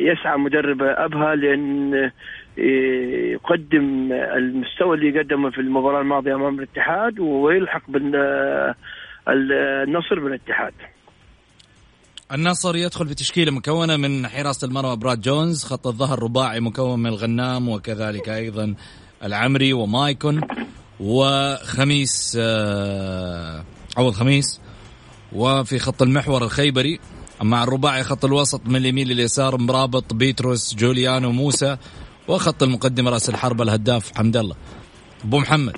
يسعى 0.07 0.39
مدرب 0.39 0.83
أبها 0.83 1.35
لأن 1.35 2.11
يقدم 2.57 4.13
المستوى 4.13 4.97
اللي 4.97 5.21
قدمه 5.21 5.51
في 5.51 5.61
المباراة 5.61 6.01
الماضية 6.01 6.35
أمام 6.35 6.59
الاتحاد 6.59 7.21
ويلحق 7.21 7.83
بالنصر 7.89 8.21
بالاتحاد. 10.21 10.73
النصر 12.33 12.77
يدخل 12.77 13.09
في 13.09 13.15
تشكيله 13.15 13.53
مكونة 13.53 13.97
من 13.97 14.27
حراسة 14.27 14.67
المرمى 14.67 14.97
براد 14.97 15.21
جونز، 15.21 15.65
خط 15.65 15.87
الظهر 15.87 16.23
رباعي 16.23 16.61
مكون 16.61 16.99
من 16.99 17.07
الغنام 17.07 17.69
وكذلك 17.69 18.29
أيضا 18.29 18.75
العمري 19.25 19.73
ومايكون 19.73 20.41
وخميس 21.01 22.37
آه، 22.41 23.65
عوض 23.97 24.13
خميس 24.13 24.61
وفي 25.33 25.79
خط 25.79 26.03
المحور 26.03 26.45
الخيبري 26.45 27.01
مع 27.43 27.65
الرباعي 27.65 28.05
خط 28.05 28.25
الوسط 28.25 28.61
من 28.67 28.77
اليمين 28.77 29.09
لليسار 29.09 29.59
مرابط 29.59 30.15
بيتروس 30.15 30.75
جوليانو 30.75 31.33
موسى 31.33 31.77
وخط 32.29 32.63
المقدمه 32.63 33.11
رأس 33.11 33.29
الحرب 33.29 33.63
الهداف 33.63 34.13
حمد 34.17 34.37
الله. 34.37 34.55
أبو 35.25 35.39
محمد. 35.39 35.77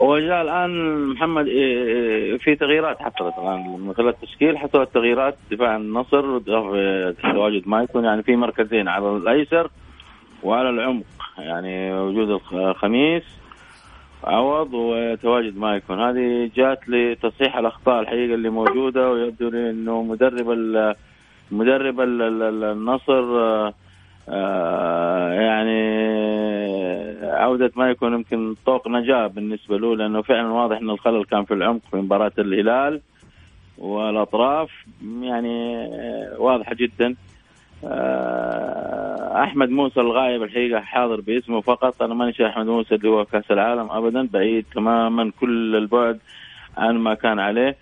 وجاء 0.00 0.42
الآن 0.42 1.04
محمد 1.06 1.46
إيه، 1.46 1.84
إيه، 1.84 2.38
في 2.38 2.54
تغييرات 2.54 2.98
حصلت 2.98 3.34
الان 3.38 3.80
من 3.80 3.94
خلال 3.94 4.08
التشكيل 4.08 4.58
حصلت 4.58 4.94
تغييرات 4.94 5.38
دفاع 5.50 5.76
النصر 5.76 6.38
تواجد 7.32 7.68
مايكون 7.68 8.04
يعني 8.04 8.22
في 8.22 8.36
مركزين 8.36 8.88
على 8.88 9.16
الأيسر 9.16 9.70
وعلى 10.42 10.70
العمق. 10.70 11.04
يعني 11.38 11.92
وجود 11.92 12.40
الخميس 12.52 13.22
عوض 14.24 14.74
وتواجد 14.74 15.56
ما 15.56 15.76
يكون. 15.76 16.00
هذه 16.00 16.50
جات 16.56 16.88
لتصحيح 16.88 17.56
الأخطاء 17.56 18.00
الحقيقة 18.00 18.34
اللي 18.34 18.50
موجودة 18.50 19.10
ويبدو 19.10 19.48
لي 19.48 19.70
انه 19.70 20.02
مدرب 20.02 20.48
مدرب 21.50 22.00
النصر 22.00 23.24
آه، 24.30 25.32
يعني 25.32 25.98
عودة 27.22 27.72
ما 27.76 27.90
يكون 27.90 28.12
يمكن 28.14 28.54
طوق 28.66 28.88
نجاة 28.88 29.26
بالنسبة 29.26 29.78
له 29.78 29.96
لأنه 29.96 30.22
فعلا 30.22 30.48
واضح 30.48 30.76
أن 30.76 30.90
الخلل 30.90 31.24
كان 31.24 31.44
في 31.44 31.54
العمق 31.54 31.80
في 31.90 31.96
مباراة 31.96 32.32
الهلال 32.38 33.00
والأطراف. 33.78 34.70
يعني 35.22 35.88
واضحة 36.38 36.74
جدا. 36.74 37.14
آه، 37.84 39.42
أحمد 39.44 39.68
موسى 39.68 40.00
الغايب 40.00 40.42
الحقيقة 40.42 40.80
حاضر 40.80 41.20
باسمه 41.20 41.60
فقط. 41.60 42.02
أنا 42.02 42.14
ماني 42.14 42.32
شايف 42.32 42.48
أحمد 42.48 42.66
موسى 42.66 42.94
اللي 42.94 43.08
هو 43.08 43.24
كأس 43.24 43.50
العالم 43.50 43.90
ابدا 43.90 44.28
بعيد 44.32 44.64
تماما 44.74 45.32
كل 45.40 45.76
البعد 45.76 46.18
عن 46.76 46.96
ما 46.96 47.14
كان 47.14 47.38
عليه. 47.38 47.68
آه، 47.68 47.76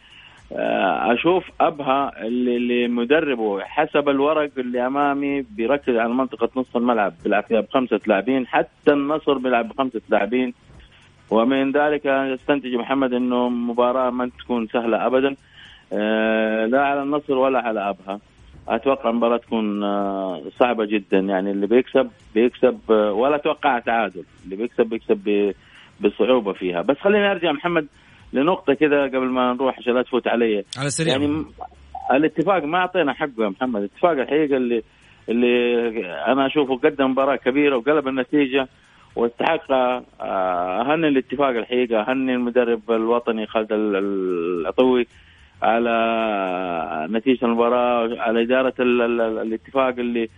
أشوف 0.52 1.44
أبها 1.60 2.26
اللي, 2.26 2.88
مدربه 2.88 3.60
حسب 3.60 4.08
الورق 4.08 4.50
اللي 4.58 4.86
أمامي 4.86 5.42
بيركز 5.42 5.96
على 5.96 6.08
منطقة 6.14 6.48
نص 6.56 6.76
الملعب 6.76 7.14
بيلعب 7.24 7.44
فيها 7.44 7.60
بخمسة 7.60 8.00
لاعبين 8.06 8.46
حتى 8.46 8.92
النصر 8.92 9.38
بيلعب 9.38 9.68
بخمسة 9.68 10.00
لاعبين. 10.08 10.54
ومن 11.30 11.72
ذلك 11.72 12.06
أستنتج 12.06 12.74
محمد 12.74 13.12
إنه 13.12 13.48
مباراة 13.48 14.10
ما 14.10 14.30
تكون 14.38 14.66
سهلة 14.66 15.06
ابدا. 15.06 15.36
آه، 15.92 16.66
لا 16.66 16.84
على 16.84 17.02
النصر 17.02 17.34
ولا 17.34 17.58
على 17.58 17.88
أبها. 17.88 18.20
أتوقع 18.68 19.10
المباراة 19.10 19.36
تكون 19.36 19.84
آه، 19.84 20.42
صعبة 20.58 20.84
جدا. 20.84 21.18
يعني 21.18 21.50
اللي 21.50 21.66
بيكسب 21.66 22.10
بيكسب 22.34 22.78
آه، 22.90 23.12
ولا 23.12 23.36
أتوقع 23.36 23.78
تعادل. 23.78 24.24
اللي 24.44 24.56
بيكسب 24.56 24.86
بيكسب 24.86 25.52
بصعوبة 26.00 26.52
فيها. 26.52 26.82
بس 26.82 26.96
خليني 26.96 27.30
أرجع 27.30 27.52
محمد. 27.52 27.86
لنقطة 28.32 28.74
كذا 28.74 29.02
قبل 29.02 29.26
ما 29.26 29.52
نروح 29.52 29.78
عشان 29.78 29.94
لا 29.94 30.02
تفوت 30.02 30.28
علي. 30.28 30.64
على 30.78 30.90
سريع. 30.90 31.12
يعني 31.12 31.44
الاتفاق 32.12 32.64
ما 32.64 32.78
أعطينا 32.78 33.12
حقه 33.12 33.44
يا 33.44 33.48
محمد. 33.48 33.80
الاتفاق 33.80 34.10
الحقيقة 34.10 34.56
اللي 34.56 34.82
اللي 35.28 35.88
أنا 36.26 36.46
أشوفه 36.46 36.76
قدم 36.76 37.10
مباراة 37.10 37.36
كبيرة 37.36 37.76
وقلب 37.76 38.08
النتيجة 38.08 38.68
واستحق 39.16 39.72
آه، 39.72 40.02
أهني 40.80 41.08
الاتفاق 41.08 41.48
الحقيقة. 41.48 42.00
أهني 42.00 42.34
المدرب 42.34 42.90
الوطني 42.90 43.46
خالد 43.46 43.68
العطوي 43.72 45.06
على 45.62 45.96
نتيجة 47.10 47.44
المباراة 47.44 48.20
على 48.20 48.42
إدارة 48.42 48.74
الاتفاق 48.80 49.94
اللي 49.98 50.28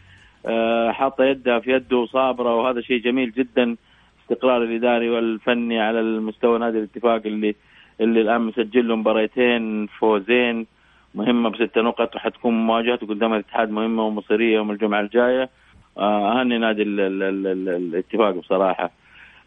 آه، 0.47 0.91
حاطة 0.91 1.25
يدها 1.25 1.59
في 1.59 1.71
يده 1.73 1.97
وصابرة. 1.97 2.55
وهذا 2.55 2.81
شيء 2.81 3.03
جميل 3.03 3.33
جدا 3.33 3.77
استقرار 4.23 4.63
الإداري 4.63 5.11
والفني 5.11 5.81
على 5.81 6.01
المستوى 6.01 6.59
نادي 6.59 6.79
الاتفاق 6.79 7.23
اللي 7.27 7.55
اللي 8.01 8.21
الآن 8.21 8.41
مسجل 8.41 8.89
له 8.89 8.97
مباريتين 8.97 9.87
فوزين 9.87 10.67
مهمة 11.15 11.51
بست 11.51 11.79
نقط 11.79 12.17
وحتكون 12.17 12.55
مواجهته 12.55 13.07
قدام 13.07 13.33
الاتحاد 13.35 13.71
مهمة 13.71 14.03
ومصيرية 14.07 14.55
يوم 14.55 14.71
الجمعة 14.71 15.01
الجاية. 15.01 15.51
آه، 15.99 16.41
أهني 16.41 16.59
نادي 16.59 16.83
الاتفاق 16.83 18.31
بصراحة 18.31 18.91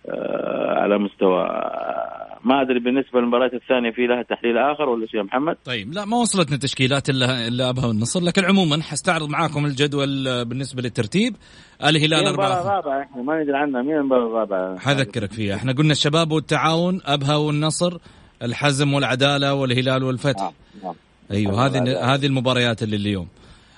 آه، 0.09 0.79
على 0.79 0.97
مستوى 0.97 1.47
ما 2.43 2.61
أدري 2.61 2.79
بالنسبة 2.79 3.19
للمباراة 3.19 3.51
الثانية 3.53 3.91
في 3.91 4.07
لها 4.07 4.21
تحليل 4.21 4.57
آخر 4.57 4.89
ولا 4.89 5.07
شيء 5.07 5.23
محمد؟ 5.23 5.57
طيب 5.65 5.93
لا 5.93 6.05
ما 6.05 6.17
وصلتنا 6.17 6.57
تشكيلات 6.57 7.09
الا 7.09 7.47
إلا 7.47 7.69
أبها 7.69 7.91
النصر 7.91 8.19
لكن 8.23 8.45
عموما 8.45 8.81
حستعرض 8.83 9.29
معاكم 9.29 9.65
الجدول 9.65 10.45
بالنسبة 10.45 10.81
للترتيب. 10.81 11.35
الهلال 11.85 12.27
المباراة 12.27 12.61
الرابعة؟ 12.61 13.01
إحنا 13.01 13.21
ما 13.21 13.43
ندري 13.43 13.57
عنها. 13.57 13.81
مين 13.81 13.95
المباراة 13.95 14.27
الرابعة؟ 14.27 14.79
حذكرك 14.79 15.31
فيها. 15.31 15.55
إحنا 15.55 15.71
قلنا 15.73 15.91
الشباب 15.91 16.31
والتعاون 16.31 17.01
أبها 17.05 17.35
والنصر 17.35 17.97
الحزم 18.41 18.93
والعدالة 18.93 19.53
والهلال 19.53 20.03
والفتح 20.03 20.41
آه. 20.41 20.53
آه. 20.83 20.95
أيوه 21.31 21.65
هذه 21.65 22.13
هذه 22.13 22.25
المباريات 22.25 22.83
اللي 22.83 22.95
اليوم 22.95 23.27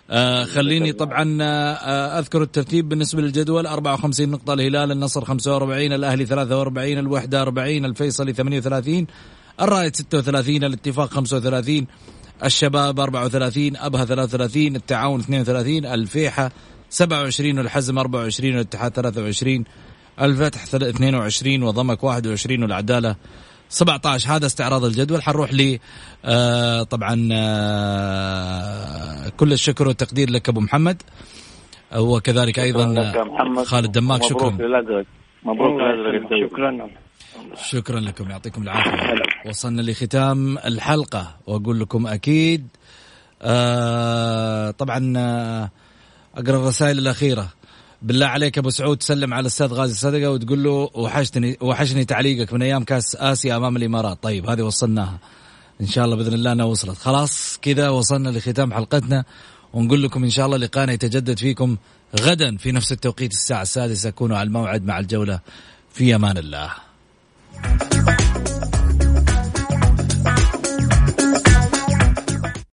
آه 0.10 0.44
خليني 0.44 0.94
طبعا 0.94 1.38
آه 1.42 2.20
أذكر 2.20 2.42
الترتيب 2.42 2.90
بالنسبة 2.90 3.22
للجدول 3.22 3.68
54 3.68 4.30
نقطة 4.30 4.54
الهلال 4.54 4.92
النصر 4.92 5.26
45 5.26 5.94
الأهلي 5.94 6.26
43 6.26 6.98
الوحدة 6.98 7.42
40 7.42 7.86
الفيصلي 7.86 8.34
38 8.34 9.08
الرائد 9.62 9.96
36 9.96 10.64
الاتفاق 10.64 11.10
35 11.10 11.88
الشباب 12.44 13.00
34 13.00 13.78
أبها 13.78 14.06
33 14.06 14.76
التعاون 14.76 15.20
32 15.20 15.86
الفيحة 15.86 16.52
27 16.90 17.58
والحزم 17.58 17.98
24 17.98 18.52
والاتحاد 18.52 18.92
23 18.94 19.64
الفتح 20.22 20.64
22 20.64 21.64
وضمك 21.64 22.04
21 22.04 22.64
والعدالة 22.64 23.16
17 23.74 24.36
هذا 24.36 24.46
استعراض 24.46 24.84
الجدول. 24.86 25.22
حنروح 25.24 25.54
ل 25.54 25.80
آه 26.26 26.84
طبعا 26.84 27.30
آه 27.34 29.30
كل 29.30 29.54
الشكر 29.54 29.88
والتقدير 29.88 30.30
لك 30.30 30.50
أبو 30.50 30.60
محمد. 30.60 31.02
وكذلك 31.96 32.60
أيضا 32.60 33.14
خالد 33.64 33.92
دماك 33.92 34.24
شكرا. 34.24 34.50
مبروك 34.50 35.06
مبروك 35.44 35.82
شكرا 36.42 36.88
شكرا 37.56 38.00
لكم. 38.00 38.30
يعطيكم 38.30 38.64
العافية. 38.64 39.14
وصلنا 39.50 39.82
لختام 39.82 40.58
الحلقة. 40.58 41.36
وأقول 41.48 41.80
لكم 41.80 42.08
أكيد 42.08 42.68
آه 43.42 44.72
طبعا 44.72 45.14
آه 45.18 45.70
أقرأ 46.38 46.58
الرسائل 46.58 46.98
الأخيرة. 46.98 47.48
بالله 48.04 48.26
عليك 48.26 48.58
أبو 48.58 48.70
سعود 48.70 48.98
تسلم 48.98 49.34
على 49.34 49.42
الأستاذ 49.42 49.68
غازي 49.68 49.94
صدقة 49.94 50.32
وتقول 50.32 50.64
له 50.64 50.90
وحشتني 50.94 51.58
وحشني 51.62 52.06
تعليقك 52.06 52.54
من 52.54 52.62
أيام 52.62 52.84
كأس 52.84 53.16
آسيا 53.16 53.56
أمام 53.56 53.78
الإمارات. 53.78 54.24
طيب 54.24 54.50
هذه 54.50 54.62
وصلناها. 54.62 55.20
إن 55.82 55.88
شاء 55.88 56.06
الله 56.06 56.16
بإذن 56.16 56.34
الله 56.34 56.52
إنها 56.52 56.66
وصلت. 56.66 56.98
خلاص 56.98 57.60
كذا 57.62 57.90
وصلنا 57.90 58.30
لختام 58.30 58.74
حلقتنا. 58.74 59.24
ونقول 59.74 60.04
لكم 60.04 60.24
إن 60.24 60.30
شاء 60.30 60.46
الله 60.46 60.58
لقانا 60.58 60.94
يتجدد 60.94 61.40
فيكم 61.40 61.78
غدا 62.20 62.58
في 62.58 62.72
نفس 62.72 62.92
التوقيت 62.92 63.32
الساعة 63.32 63.62
السادسة. 63.62 64.10
كونوا 64.10 64.38
على 64.38 64.48
الموعد 64.48 64.86
مع 64.86 65.00
الجولة. 65.00 65.40
في 65.94 66.16
أمان 66.16 66.38
الله. 66.38 66.72